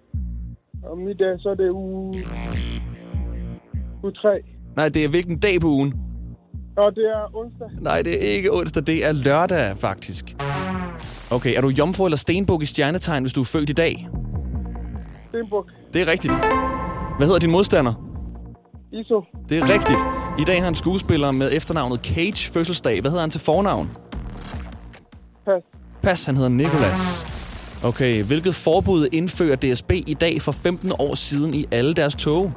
Om 0.93 1.09
i 1.09 1.15
dag, 1.15 1.41
så 1.41 1.49
er 1.49 1.55
det 1.55 1.71
uge... 1.71 2.15
Uge 4.03 4.13
3. 4.13 4.29
Nej, 4.77 4.89
det 4.89 5.05
er 5.05 5.09
hvilken 5.09 5.39
dag 5.39 5.61
på 5.61 5.67
ugen? 5.67 5.95
Og 6.77 6.95
det 6.95 7.05
er 7.05 7.37
onsdag. 7.37 7.69
Nej, 7.81 8.03
det 8.03 8.13
er 8.13 8.37
ikke 8.37 8.53
onsdag, 8.53 8.87
det 8.87 9.07
er 9.07 9.13
lørdag 9.13 9.77
faktisk. 9.77 10.37
Okay, 11.31 11.57
er 11.57 11.61
du 11.61 11.69
jomfru 11.69 12.05
eller 12.05 12.17
stenbuk 12.17 12.63
i 12.63 12.67
stjernetegn, 12.67 13.23
hvis 13.23 13.33
du 13.33 13.41
er 13.41 13.45
født 13.45 13.71
i 13.71 13.73
dag? 13.73 14.09
Stenbuk. 15.29 15.71
Det 15.93 16.03
er 16.03 16.07
rigtigt. 16.07 16.33
Hvad 17.17 17.27
hedder 17.27 17.39
din 17.39 17.51
modstander? 17.51 17.95
ISO. 18.93 19.25
Det 19.49 19.59
er 19.59 19.63
rigtigt. 19.63 19.99
I 20.39 20.45
dag 20.45 20.63
har 20.63 20.69
en 20.69 20.75
skuespiller 20.75 21.31
med 21.31 21.53
efternavnet 21.53 22.01
Cage 22.01 22.53
fødselsdag. 22.53 23.01
Hvad 23.01 23.11
hedder 23.11 23.21
han 23.23 23.31
til 23.31 23.41
fornavn? 23.41 23.91
Pas. 25.45 25.63
Pas, 26.03 26.25
han 26.25 26.37
hedder 26.37 26.51
Nicholas. 26.51 27.36
Okay, 27.85 28.23
hvilket 28.25 28.55
forbud 28.55 29.09
indfører 29.13 29.57
DSB 29.57 29.93
i 29.93 30.15
dag 30.21 30.43
for 30.43 30.53
15 30.53 30.93
år 30.99 31.15
siden 31.15 31.55
i 31.55 31.65
alle 31.73 31.95
deres 31.95 32.17
tog? 32.17 32.53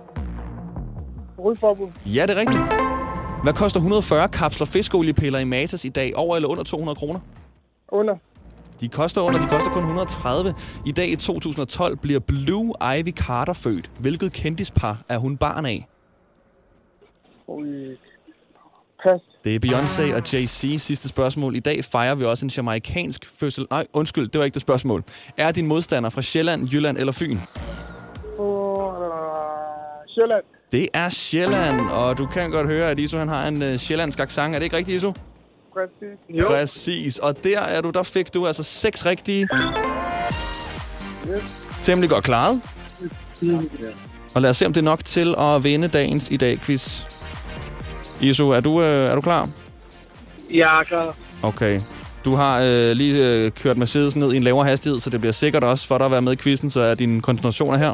Rygforbud. 1.46 1.88
Ja, 2.06 2.22
det 2.22 2.30
er 2.30 2.40
rigtigt. 2.40 2.64
Hvad 3.44 3.54
koster 3.54 3.80
140 3.80 4.28
kapsler 4.30 4.68
fiskeoliepiller 4.68 5.40
i 5.40 5.44
Matas 5.44 5.86
i 5.86 5.90
dag? 5.90 6.16
Over 6.16 6.36
eller 6.36 6.50
under 6.50 6.64
200 6.64 6.96
kroner? 6.96 7.20
Under. 7.90 8.16
De 8.82 8.88
koster 8.90 9.22
under, 9.22 9.42
de 9.42 9.48
koster 9.48 9.72
kun 9.72 9.82
130. 9.84 10.54
I 10.86 10.92
dag 10.92 11.10
i 11.10 11.16
2012 11.16 11.98
bliver 11.98 12.20
Blue 12.20 12.74
Ivy 12.98 13.12
Carter 13.12 13.54
født. 13.54 13.92
Hvilket 14.00 14.34
kendispar 14.34 15.02
er 15.10 15.18
hun 15.18 15.38
barn 15.38 15.66
af? 15.66 15.88
Pas. 19.04 19.22
Det 19.44 19.56
er 19.56 19.60
Beyoncé 19.66 20.16
og 20.16 20.22
Jay-Z. 20.28 20.78
Sidste 20.78 21.08
spørgsmål. 21.08 21.56
I 21.56 21.60
dag 21.60 21.86
fejrer 21.86 22.16
vi 22.16 22.26
også 22.26 22.46
en 22.46 22.50
jamaikansk 22.58 23.26
fødsel. 23.40 23.66
Nej, 23.70 23.86
undskyld, 23.94 24.30
det 24.30 24.40
var 24.40 24.46
ikke 24.46 24.54
det 24.54 24.62
spørgsmål. 24.62 25.04
Er 25.38 25.52
din 25.52 25.68
modstander 25.68 26.10
fra 26.10 26.22
Sjælland, 26.22 26.70
Jylland 26.70 26.98
eller 26.98 27.14
Fyn? 27.14 27.32
Øh, 27.32 27.40
Sjælland. 30.08 30.44
Det 30.72 30.88
er 30.94 31.10
Sjælland, 31.10 31.90
og 31.90 32.18
du 32.18 32.26
kan 32.26 32.52
godt 32.52 32.68
høre, 32.68 32.90
at 32.90 33.00
Iso 33.00 33.18
han 33.18 33.28
har 33.28 33.48
en 33.48 33.62
uh, 33.62 33.76
sjællandsk 33.76 34.20
accent. 34.20 34.56
Er 34.56 34.60
det 34.60 34.64
ikke 34.66 34.78
rigtigt, 34.78 34.96
Iso? 34.96 35.14
Præcis. 35.74 36.46
Præcis. 36.48 37.20
Og 37.20 37.44
der 37.44 37.60
er 37.60 37.82
du, 37.82 37.90
der 37.90 38.04
fik 38.04 38.34
du 38.34 38.48
altså 38.48 38.64
seks 38.64 39.06
rigtige. 39.06 39.48
Yes. 41.28 41.68
Temmelig 41.82 42.10
godt 42.10 42.24
klaret. 42.24 42.62
Ja. 43.42 43.58
Og 44.36 44.42
lad 44.42 44.50
os 44.50 44.58
se, 44.58 44.66
om 44.66 44.74
det 44.74 44.82
er 44.82 44.86
nok 44.86 45.06
til 45.06 45.36
at 45.38 45.64
vinde 45.64 45.88
dagens 45.88 46.32
i 46.32 46.38
dag 46.38 46.60
quiz. 46.60 47.06
Iso, 48.22 48.50
er 48.50 48.60
du, 48.60 48.82
øh, 48.82 49.12
er 49.12 49.16
du 49.16 49.22
klar? 49.22 49.50
Jeg 50.54 50.80
er 50.80 50.84
klar. 50.84 51.16
Okay. 51.44 51.80
Du 52.26 52.36
har 52.36 52.62
øh, 52.62 52.92
lige 52.92 53.28
øh, 53.46 53.52
kørt 53.52 53.78
Mercedes 53.78 54.16
ned 54.16 54.34
i 54.34 54.38
en 54.38 54.44
lavere 54.44 54.66
hastighed, 54.66 55.00
så 55.00 55.10
det 55.10 55.20
bliver 55.20 55.34
sikkert 55.34 55.64
også 55.64 55.88
for 55.88 55.98
dig 55.98 56.06
at 56.06 56.12
være 56.12 56.22
med 56.22 56.34
i 56.34 56.36
quizzen, 56.36 56.70
så 56.70 56.80
er 56.80 56.96
din 56.96 57.22
koncentration 57.22 57.74
er 57.74 57.78
her. 57.78 57.94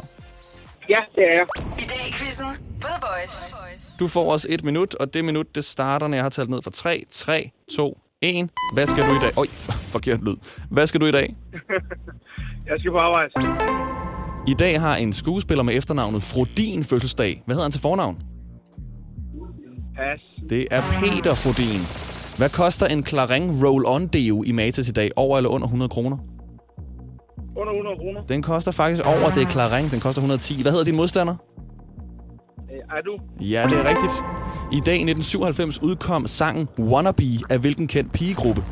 Ja, 0.88 0.98
det 1.14 1.24
er 1.24 1.32
jeg. 1.32 1.46
I 1.78 1.82
dag 1.88 2.08
i 2.08 2.12
quizzen 2.12 2.46
på 2.80 2.88
The 2.88 3.00
Voice. 3.02 3.54
Du 4.00 4.06
får 4.08 4.32
også 4.32 4.46
et 4.50 4.64
minut, 4.64 4.94
og 4.94 5.14
det 5.14 5.24
minut, 5.24 5.54
det 5.54 5.64
starter, 5.64 6.08
når 6.08 6.16
jeg 6.16 6.24
har 6.24 6.30
talt 6.30 6.50
ned 6.50 6.62
fra 6.62 6.70
3, 6.70 7.04
3, 7.10 7.50
2, 7.76 7.98
1. 8.22 8.50
Hvad 8.74 8.86
skal 8.86 9.04
du 9.08 9.10
i 9.14 9.18
dag? 9.18 9.38
Oj, 9.38 9.46
forkert 9.94 10.20
lyd. 10.24 10.36
Hvad 10.70 10.86
skal 10.86 11.00
du 11.00 11.06
i 11.06 11.12
dag? 11.12 11.34
Jeg 12.68 12.74
skal 12.78 12.90
på 12.90 12.98
arbejde. 12.98 13.30
I 14.46 14.54
dag 14.54 14.80
har 14.80 14.96
en 14.96 15.12
skuespiller 15.12 15.62
med 15.64 15.74
efternavnet 15.74 16.22
Frodin 16.22 16.84
fødselsdag. 16.84 17.42
Hvad 17.44 17.54
hedder 17.54 17.64
han 17.64 17.72
til 17.72 17.80
fornavn? 17.80 18.18
Pas. 19.96 20.20
Det 20.50 20.66
er 20.70 20.80
Peter 21.00 21.34
Frodin. 21.34 21.80
Hvad 22.38 22.48
koster 22.50 22.86
en 22.86 23.06
Claring 23.06 23.50
Roll-On 23.64 24.06
Deo 24.06 24.42
i 24.42 24.52
Matas 24.52 24.88
i 24.88 24.92
dag? 24.92 25.10
Over 25.16 25.36
eller 25.36 25.50
under 25.50 25.66
100 25.66 25.88
kroner? 25.88 26.16
Under 27.56 27.72
100 27.72 27.96
kroner. 27.98 28.20
Den 28.28 28.42
koster 28.42 28.70
faktisk 28.70 29.02
over, 29.06 29.30
det 29.34 29.42
er 29.42 29.50
Claring. 29.50 29.90
Den 29.90 30.00
koster 30.00 30.20
110. 30.22 30.62
Hvad 30.62 30.72
hedder 30.72 30.84
din 30.84 30.96
modstander? 30.96 31.34
Øh, 32.72 32.96
Er 32.96 33.02
du? 33.02 33.44
Ja, 33.44 33.66
det 33.70 33.78
er 33.78 33.88
rigtigt. 33.88 34.12
I 34.72 34.80
dag 34.86 34.94
i 34.94 35.04
1997 35.10 35.82
udkom 35.82 36.26
sangen 36.26 36.68
Wannabe 36.78 37.22
af 37.50 37.58
hvilken 37.58 37.86
kendt 37.86 38.12
pigegruppe? 38.12 38.62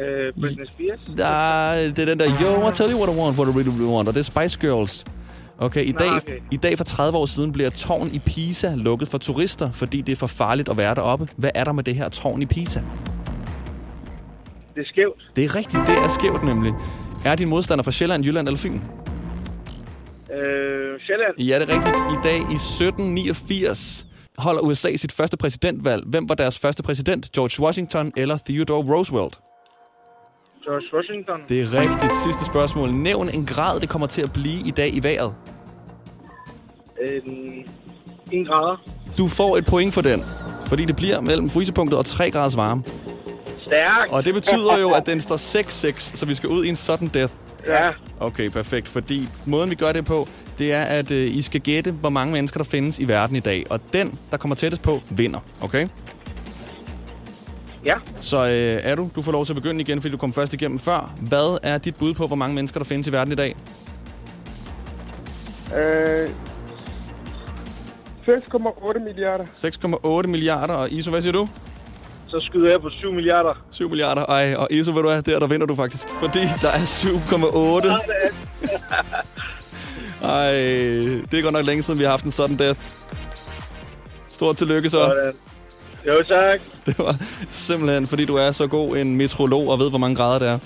Øh, 0.00 0.32
Britney 0.40 0.64
Spears. 0.64 1.00
Der, 1.16 1.72
det 1.96 1.98
er 1.98 2.04
den 2.06 2.18
der, 2.18 2.26
yo, 2.26 2.68
I 2.68 2.72
tell 2.72 2.92
you 2.92 2.98
what 3.00 3.16
I 3.16 3.20
want, 3.20 3.38
what 3.38 3.48
I 3.48 3.58
really, 3.58 3.70
really 3.78 3.94
want, 3.94 4.08
og 4.08 4.14
det 4.14 4.20
er 4.20 4.24
Spice 4.24 4.58
Girls. 4.60 5.04
Okay, 5.58 5.84
i 5.84 5.92
Nå, 5.92 5.98
dag, 5.98 6.12
okay. 6.12 6.40
i 6.50 6.56
dag 6.56 6.76
for 6.76 6.84
30 6.84 7.18
år 7.18 7.26
siden 7.26 7.52
bliver 7.52 7.70
tårn 7.70 8.08
i 8.12 8.18
Pisa 8.18 8.74
lukket 8.74 9.08
for 9.08 9.18
turister, 9.18 9.72
fordi 9.72 10.00
det 10.00 10.12
er 10.12 10.16
for 10.16 10.26
farligt 10.26 10.68
at 10.68 10.76
være 10.76 10.94
deroppe. 10.94 11.28
Hvad 11.36 11.50
er 11.54 11.64
der 11.64 11.72
med 11.72 11.84
det 11.84 11.94
her 11.94 12.08
tårn 12.08 12.42
i 12.42 12.46
Pisa? 12.46 12.80
Det 14.74 14.80
er 14.80 14.84
skævt. 14.86 15.30
Det 15.36 15.44
er 15.44 15.54
rigtigt, 15.54 15.82
det 15.86 15.98
er 15.98 16.08
skævt 16.08 16.42
nemlig. 16.44 16.72
Er 17.24 17.34
din 17.34 17.48
modstander 17.48 17.84
fra 17.84 17.90
Sjælland, 17.90 18.24
Jylland 18.24 18.48
eller 18.48 18.58
Fyn? 18.58 18.74
Øh, 18.74 18.80
Sjælland. 21.06 21.38
Ja, 21.38 21.58
det 21.58 21.70
er 21.70 21.74
rigtigt. 21.74 21.96
I 21.96 22.16
dag 22.24 22.36
i 22.36 22.54
1789 22.54 24.06
holder 24.38 24.60
USA 24.60 24.96
sit 24.96 25.12
første 25.12 25.36
præsidentvalg. 25.36 26.02
Hvem 26.06 26.28
var 26.28 26.34
deres 26.34 26.58
første 26.58 26.82
præsident? 26.82 27.32
George 27.32 27.64
Washington 27.64 28.12
eller 28.16 28.38
Theodore 28.46 28.94
Roosevelt? 28.94 29.38
George 30.66 30.96
Washington. 30.96 31.40
Det 31.48 31.60
er 31.60 31.80
rigtigt. 31.80 32.12
Sidste 32.24 32.44
spørgsmål. 32.44 32.92
Nævn 32.92 33.28
en 33.28 33.46
grad, 33.46 33.80
det 33.80 33.88
kommer 33.88 34.06
til 34.06 34.22
at 34.22 34.32
blive 34.32 34.60
i 34.66 34.70
dag 34.70 34.94
i 34.94 35.02
vejret. 35.02 35.34
Øh, 37.02 37.22
en 38.32 38.44
grader. 38.44 38.76
Du 39.18 39.28
får 39.28 39.56
et 39.56 39.66
point 39.66 39.94
for 39.94 40.00
den, 40.00 40.24
fordi 40.68 40.84
det 40.84 40.96
bliver 40.96 41.20
mellem 41.20 41.48
frysepunktet 41.48 41.98
og 41.98 42.06
3 42.06 42.30
graders 42.30 42.56
varme. 42.56 42.82
Stærk. 43.66 44.12
Og 44.12 44.24
det 44.24 44.34
betyder 44.34 44.78
jo, 44.80 44.90
at 44.90 45.06
den 45.06 45.20
står 45.20 45.36
6-6, 45.36 46.16
så 46.16 46.26
vi 46.26 46.34
skal 46.34 46.48
ud 46.48 46.64
i 46.64 46.68
en 46.68 46.76
sudden 46.76 47.08
death. 47.14 47.32
Ja. 47.66 47.90
Okay, 48.20 48.50
perfekt. 48.50 48.88
Fordi 48.88 49.28
måden, 49.46 49.70
vi 49.70 49.74
gør 49.74 49.92
det 49.92 50.04
på, 50.04 50.28
det 50.58 50.72
er, 50.72 50.82
at 50.82 51.10
øh, 51.10 51.36
I 51.36 51.42
skal 51.42 51.60
gætte, 51.60 51.90
hvor 51.90 52.10
mange 52.10 52.32
mennesker, 52.32 52.58
der 52.58 52.64
findes 52.64 52.98
i 52.98 53.08
verden 53.08 53.36
i 53.36 53.40
dag. 53.40 53.64
Og 53.70 53.80
den, 53.92 54.18
der 54.30 54.36
kommer 54.36 54.54
tættest 54.54 54.82
på, 54.82 55.00
vinder. 55.10 55.40
Okay? 55.60 55.88
Ja. 57.84 57.94
Så 58.20 58.36
øh, 58.36 58.90
er 58.90 58.94
du, 58.94 59.10
du 59.16 59.22
får 59.22 59.32
lov 59.32 59.44
til 59.46 59.52
at 59.52 59.62
begynde 59.62 59.80
igen, 59.80 60.00
fordi 60.00 60.12
du 60.12 60.18
kom 60.18 60.32
først 60.32 60.54
igennem 60.54 60.78
før. 60.78 61.14
Hvad 61.20 61.58
er 61.62 61.78
dit 61.78 61.96
bud 61.96 62.14
på, 62.14 62.26
hvor 62.26 62.36
mange 62.36 62.54
mennesker, 62.54 62.80
der 62.80 62.84
findes 62.84 63.06
i 63.08 63.12
verden 63.12 63.32
i 63.32 63.36
dag? 63.36 63.56
Øh, 65.76 66.30
6,8 68.28 69.04
milliarder. 69.04 69.44
6,8 70.22 70.26
milliarder. 70.26 70.74
Og 70.74 70.90
Iso, 70.90 71.10
hvad 71.10 71.22
siger 71.22 71.32
du? 71.32 71.48
Så 72.28 72.40
skyder 72.48 72.70
jeg 72.70 72.80
på 72.80 72.90
7 72.90 73.12
milliarder. 73.12 73.64
7 73.70 73.88
milliarder. 73.88 74.22
Ej, 74.26 74.54
og 74.54 74.68
Iso, 74.70 74.92
ved 74.92 75.02
du 75.02 75.08
hvad, 75.08 75.22
der, 75.22 75.38
der 75.38 75.46
vinder 75.46 75.66
du 75.66 75.74
faktisk. 75.74 76.08
Fordi 76.08 76.38
der 76.62 76.68
er 76.68 76.82
7,8. 77.82 77.88
Ej, 80.26 80.52
det 81.30 81.38
er 81.38 81.42
godt 81.42 81.52
nok 81.52 81.66
længe 81.66 81.82
siden, 81.82 81.98
vi 81.98 82.04
har 82.04 82.10
haft 82.10 82.24
en 82.24 82.30
sådan 82.30 82.56
death. 82.56 82.80
Stort 84.28 84.56
tillykke 84.56 84.90
så. 84.90 84.98
Sådan. 84.98 85.32
Jo, 86.06 86.22
tak. 86.28 86.60
Det 86.86 86.98
var 86.98 87.16
simpelthen, 87.50 88.06
fordi 88.06 88.24
du 88.24 88.36
er 88.36 88.50
så 88.52 88.66
god 88.66 88.96
en 88.96 89.16
metrolog 89.16 89.68
og 89.68 89.78
ved, 89.78 89.88
hvor 89.88 89.98
mange 89.98 90.16
grader 90.16 90.38
det 90.38 90.48
er. 90.48 90.58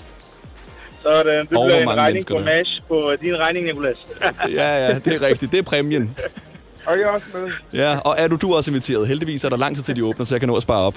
Sådan. 1.03 1.47
Det 1.47 1.57
Og 1.57 1.65
bliver 1.65 1.79
en 1.79 1.89
regning 1.89 2.25
på. 2.27 2.39
MASH 2.39 2.81
på 2.87 3.11
din 3.21 3.37
regning, 3.39 3.65
Nicolas. 3.65 4.05
Ja, 4.59 4.87
ja, 4.87 4.99
det 4.99 5.15
er 5.15 5.21
rigtigt. 5.21 5.51
Det 5.51 5.57
er 5.57 5.63
præmien. 5.63 6.17
Og 6.87 6.97
jeg 6.97 7.03
er 7.03 7.07
også 7.07 7.25
med. 7.33 7.51
Ja, 7.73 7.97
og 7.97 8.15
er 8.17 8.27
du, 8.27 8.35
du 8.35 8.55
også 8.55 8.71
inviteret. 8.71 9.07
Heldigvis 9.07 9.43
er 9.43 9.49
der 9.49 9.57
lang 9.57 9.75
tid 9.75 9.83
til, 9.83 9.95
de 9.95 10.05
åbner, 10.05 10.25
så 10.25 10.35
jeg 10.35 10.39
kan 10.41 10.49
nå 10.49 10.55
at 10.55 10.63
spare 10.63 10.81
op. 10.81 10.95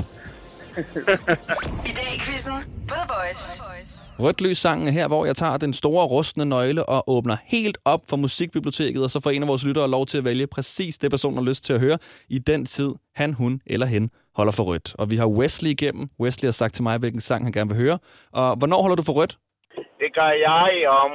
I 0.79 0.83
dag 1.97 2.15
i 2.17 2.19
quizzen 2.21 2.53
The 2.89 2.97
Voice. 3.09 3.63
Rødt 4.19 4.41
lys 4.41 4.59
sangen 4.59 4.89
er 4.89 4.93
her, 4.93 5.09
hvor 5.09 5.27
jeg 5.27 5.37
tager 5.37 5.57
den 5.57 5.73
store 5.73 6.07
rustne 6.07 6.45
nøgle 6.45 6.89
og 6.89 7.11
åbner 7.11 7.37
helt 7.45 7.79
op 7.85 8.01
for 8.09 8.17
musikbiblioteket, 8.17 9.03
og 9.05 9.11
så 9.11 9.21
får 9.21 9.31
en 9.31 9.43
af 9.43 9.49
vores 9.49 9.65
lyttere 9.65 9.91
lov 9.91 10.07
til 10.07 10.19
at 10.19 10.25
vælge 10.25 10.47
præcis 10.47 10.99
det, 10.99 11.11
personen 11.11 11.39
har 11.39 11.45
lyst 11.45 11.65
til 11.65 11.73
at 11.73 11.81
høre 11.81 11.99
i 12.29 12.39
den 12.39 12.67
tid, 12.67 12.91
han, 13.17 13.33
hun 13.33 13.61
eller 13.67 13.87
hen 13.87 14.11
holder 14.39 14.53
for 14.59 14.65
rødt. 14.71 14.95
Og 14.99 15.11
vi 15.11 15.17
har 15.17 15.27
Wesley 15.39 15.71
igennem. 15.71 16.05
Wesley 16.21 16.47
har 16.47 16.53
sagt 16.63 16.75
til 16.75 16.83
mig, 16.83 16.99
hvilken 16.99 17.21
sang 17.21 17.45
han 17.45 17.53
gerne 17.53 17.71
vil 17.73 17.79
høre. 17.85 17.99
Og 18.33 18.57
hvornår 18.59 18.81
holder 18.83 18.97
du 18.97 19.03
for 19.09 19.13
rødt? 19.21 19.35
Det 20.03 20.11
gør 20.19 20.33
jeg 20.49 20.89
om, 21.03 21.13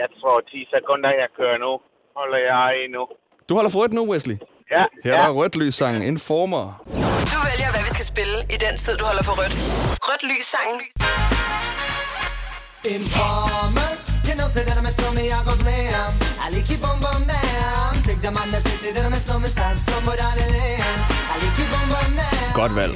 jeg 0.00 0.08
tror, 0.20 0.40
10 0.40 0.66
sekunder, 0.74 1.10
jeg 1.22 1.28
kører 1.38 1.58
nu. 1.66 1.72
Holder 2.18 2.38
jeg 2.52 2.72
nu. 2.94 3.02
Du 3.48 3.54
holder 3.54 3.70
for 3.70 3.78
rødt 3.82 3.92
nu, 3.92 4.02
Wesley. 4.12 4.36
Ja, 4.70 4.84
Her 5.04 5.12
er 5.18 5.22
der 5.26 5.32
rødt 5.32 5.56
lys 5.56 5.74
sangen 5.74 6.02
Informer. 6.02 6.64
Du 7.32 7.38
vælger, 7.48 7.70
hvad 7.74 7.82
vi 7.88 7.92
skal 7.96 8.06
spille 8.12 8.36
i 8.54 8.56
den 8.66 8.74
tid, 8.84 8.94
du 9.00 9.04
holder 9.10 9.22
for 9.28 9.34
rødt. 9.40 9.54
Rødt 10.08 10.22
lys 10.30 10.46
sangen. 10.54 10.80
Informer, 12.96 13.88
you 14.56 14.62
know 14.62 14.62
say 14.62 14.64
that 14.64 14.78
I'm 14.78 14.86
a 14.86 14.90
snowman, 14.90 15.32
I 15.32 15.44
go 15.44 15.56
blam. 15.56 16.12
I 16.40 16.50
like 16.50 16.70
you 16.70 16.78
boom 16.78 16.98
boom 17.00 17.22
down. 17.26 18.02
Take 18.06 18.20
the 18.22 18.30
man 18.30 18.50
that 18.52 18.62
say, 18.62 18.76
say 18.82 18.92
that 18.92 19.04
I'm 19.04 19.12
a 19.12 19.18
snowman, 19.18 19.50
stamp 19.50 19.78
somewhere 19.78 20.16
down 20.16 20.34
the 20.38 20.46
lane. 20.54 20.80
I 21.32 21.34
like 21.42 21.58
you 21.58 21.66
boom 21.72 21.86
boom 21.92 22.10
down. 22.16 22.54
Godt 22.54 22.76
valg. 22.76 22.94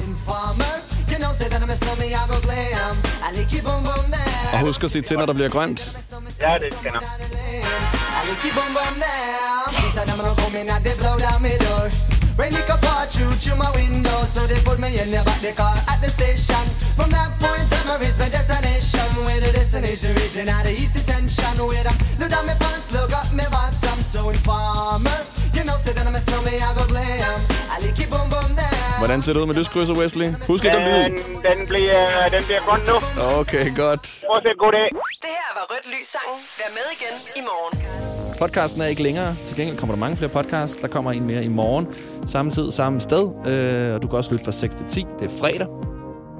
Og 4.53 4.59
husk 4.59 4.83
at 4.83 4.91
sige 4.91 5.01
til, 5.01 5.17
når 5.17 5.25
der 5.25 5.33
bliver 5.33 5.49
grønt. 5.49 5.97
Ja, 6.41 6.57
det 6.59 6.73
skal 6.79 6.91
nok. 6.93 7.03
Come 12.39 12.45
and 12.47 12.55
they 12.55 12.61
it 12.61 12.79
pour 12.79 13.05
through 13.07 13.33
through 13.33 13.57
my 13.57 13.69
window, 13.71 14.23
so 14.23 14.47
they 14.47 14.61
put 14.61 14.79
me 14.79 14.97
in 14.97 15.11
the 15.11 15.21
back 15.25 15.41
the 15.41 15.51
car 15.51 15.75
at 15.75 15.99
the 15.99 16.07
station. 16.07 16.63
From 16.95 17.09
that 17.09 17.35
point 17.35 17.67
on, 17.83 17.91
I 17.91 17.99
reached 17.99 18.17
my 18.17 18.29
destination. 18.29 19.11
Where 19.25 19.41
the 19.41 19.51
destination 19.51 20.15
region 20.15 20.47
at 20.47 20.63
the 20.63 20.71
east 20.71 20.93
detention. 20.93 21.57
Where 21.57 21.85
I 21.85 21.91
look 22.17 22.29
down 22.29 22.47
my 22.47 22.53
pants, 22.53 22.93
look 22.93 23.11
up 23.11 23.33
my 23.33 23.43
bottom. 23.49 24.01
So 24.01 24.29
informer, 24.29 25.19
you 25.53 25.65
know, 25.65 25.75
say 25.83 25.91
that 25.91 26.07
I'm 26.07 26.15
a 26.15 26.19
snowman, 26.21 26.61
I 26.63 26.73
go 26.75 26.87
glam. 26.87 27.41
I 27.71 27.79
like 27.81 27.99
you 27.99 28.07
boom 28.07 28.29
boom 28.29 28.55
down. 28.55 28.78
Hvordan 28.99 29.21
ser 29.21 29.33
det 29.33 29.39
ud 29.41 29.45
med 29.45 29.55
lyskrydset, 29.55 29.97
Wesley? 29.97 30.27
Husk 30.47 30.65
ikke 30.65 30.77
at 30.77 30.87
lyve. 30.87 31.03
Den, 31.03 31.13
den, 31.49 31.67
bliver, 31.67 32.29
den 32.35 32.43
bliver 32.47 32.59
grøn 32.67 32.79
nu. 32.87 32.95
Okay, 33.39 33.75
godt. 33.75 34.05
Fortsæt 34.31 34.57
god 34.59 34.71
dag. 34.71 34.87
Det 35.23 35.31
her 35.39 35.51
var 35.59 35.65
Rødt 35.71 35.87
Lys 35.93 36.07
Sangen. 36.07 36.39
Vær 36.59 36.69
med 36.77 36.87
igen 36.97 37.15
i 37.35 37.41
morgen. 37.49 37.73
Podcasten 38.39 38.81
er 38.81 38.85
ikke 38.85 39.03
længere. 39.03 39.35
Til 39.45 39.55
gengæld 39.57 39.77
kommer 39.77 39.95
der 39.95 39.99
mange 39.99 40.17
flere 40.17 40.29
podcasts. 40.31 40.75
Der 40.75 40.87
kommer 40.87 41.11
en 41.11 41.23
mere 41.27 41.43
i 41.43 41.47
morgen. 41.47 41.87
Samme 42.27 42.51
tid, 42.51 42.71
samme 42.71 43.01
sted. 43.01 43.23
Øh, 43.47 43.95
og 43.95 44.01
du 44.01 44.07
kan 44.07 44.17
også 44.17 44.31
lytte 44.31 44.45
fra 44.45 44.51
6 44.51 44.75
til 44.75 44.85
10. 44.85 45.05
Det 45.19 45.25
er 45.31 45.39
fredag. 45.39 45.67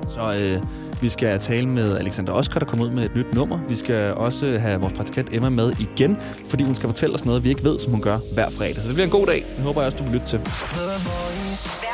Så 0.09 0.21
øh, 0.41 0.63
vi 1.01 1.09
skal 1.09 1.39
tale 1.39 1.67
med 1.67 1.97
Alexander 1.97 2.33
Oskar, 2.33 2.59
der 2.59 2.65
kommer 2.67 2.85
ud 2.85 2.89
med 2.91 3.05
et 3.05 3.15
nyt 3.15 3.33
nummer. 3.33 3.59
Vi 3.67 3.75
skal 3.75 4.13
også 4.13 4.57
have 4.59 4.81
vores 4.81 4.93
praktikant 4.93 5.29
Emma 5.33 5.49
med 5.49 5.73
igen, 5.79 6.17
fordi 6.49 6.63
hun 6.63 6.75
skal 6.75 6.89
fortælle 6.89 7.15
os 7.15 7.25
noget, 7.25 7.43
vi 7.43 7.49
ikke 7.49 7.63
ved, 7.63 7.79
som 7.79 7.91
hun 7.91 8.01
gør 8.01 8.17
hver 8.33 8.49
fredag. 8.49 8.75
Så 8.75 8.87
det 8.87 8.93
bliver 8.93 9.05
en 9.05 9.11
god 9.11 9.27
dag. 9.27 9.45
Jeg 9.57 9.63
håber 9.63 9.81
jeg 9.81 9.85
også, 9.85 9.97
du 9.97 10.03
vil 10.03 10.11
lytte 10.13 10.27
til. 10.27 10.39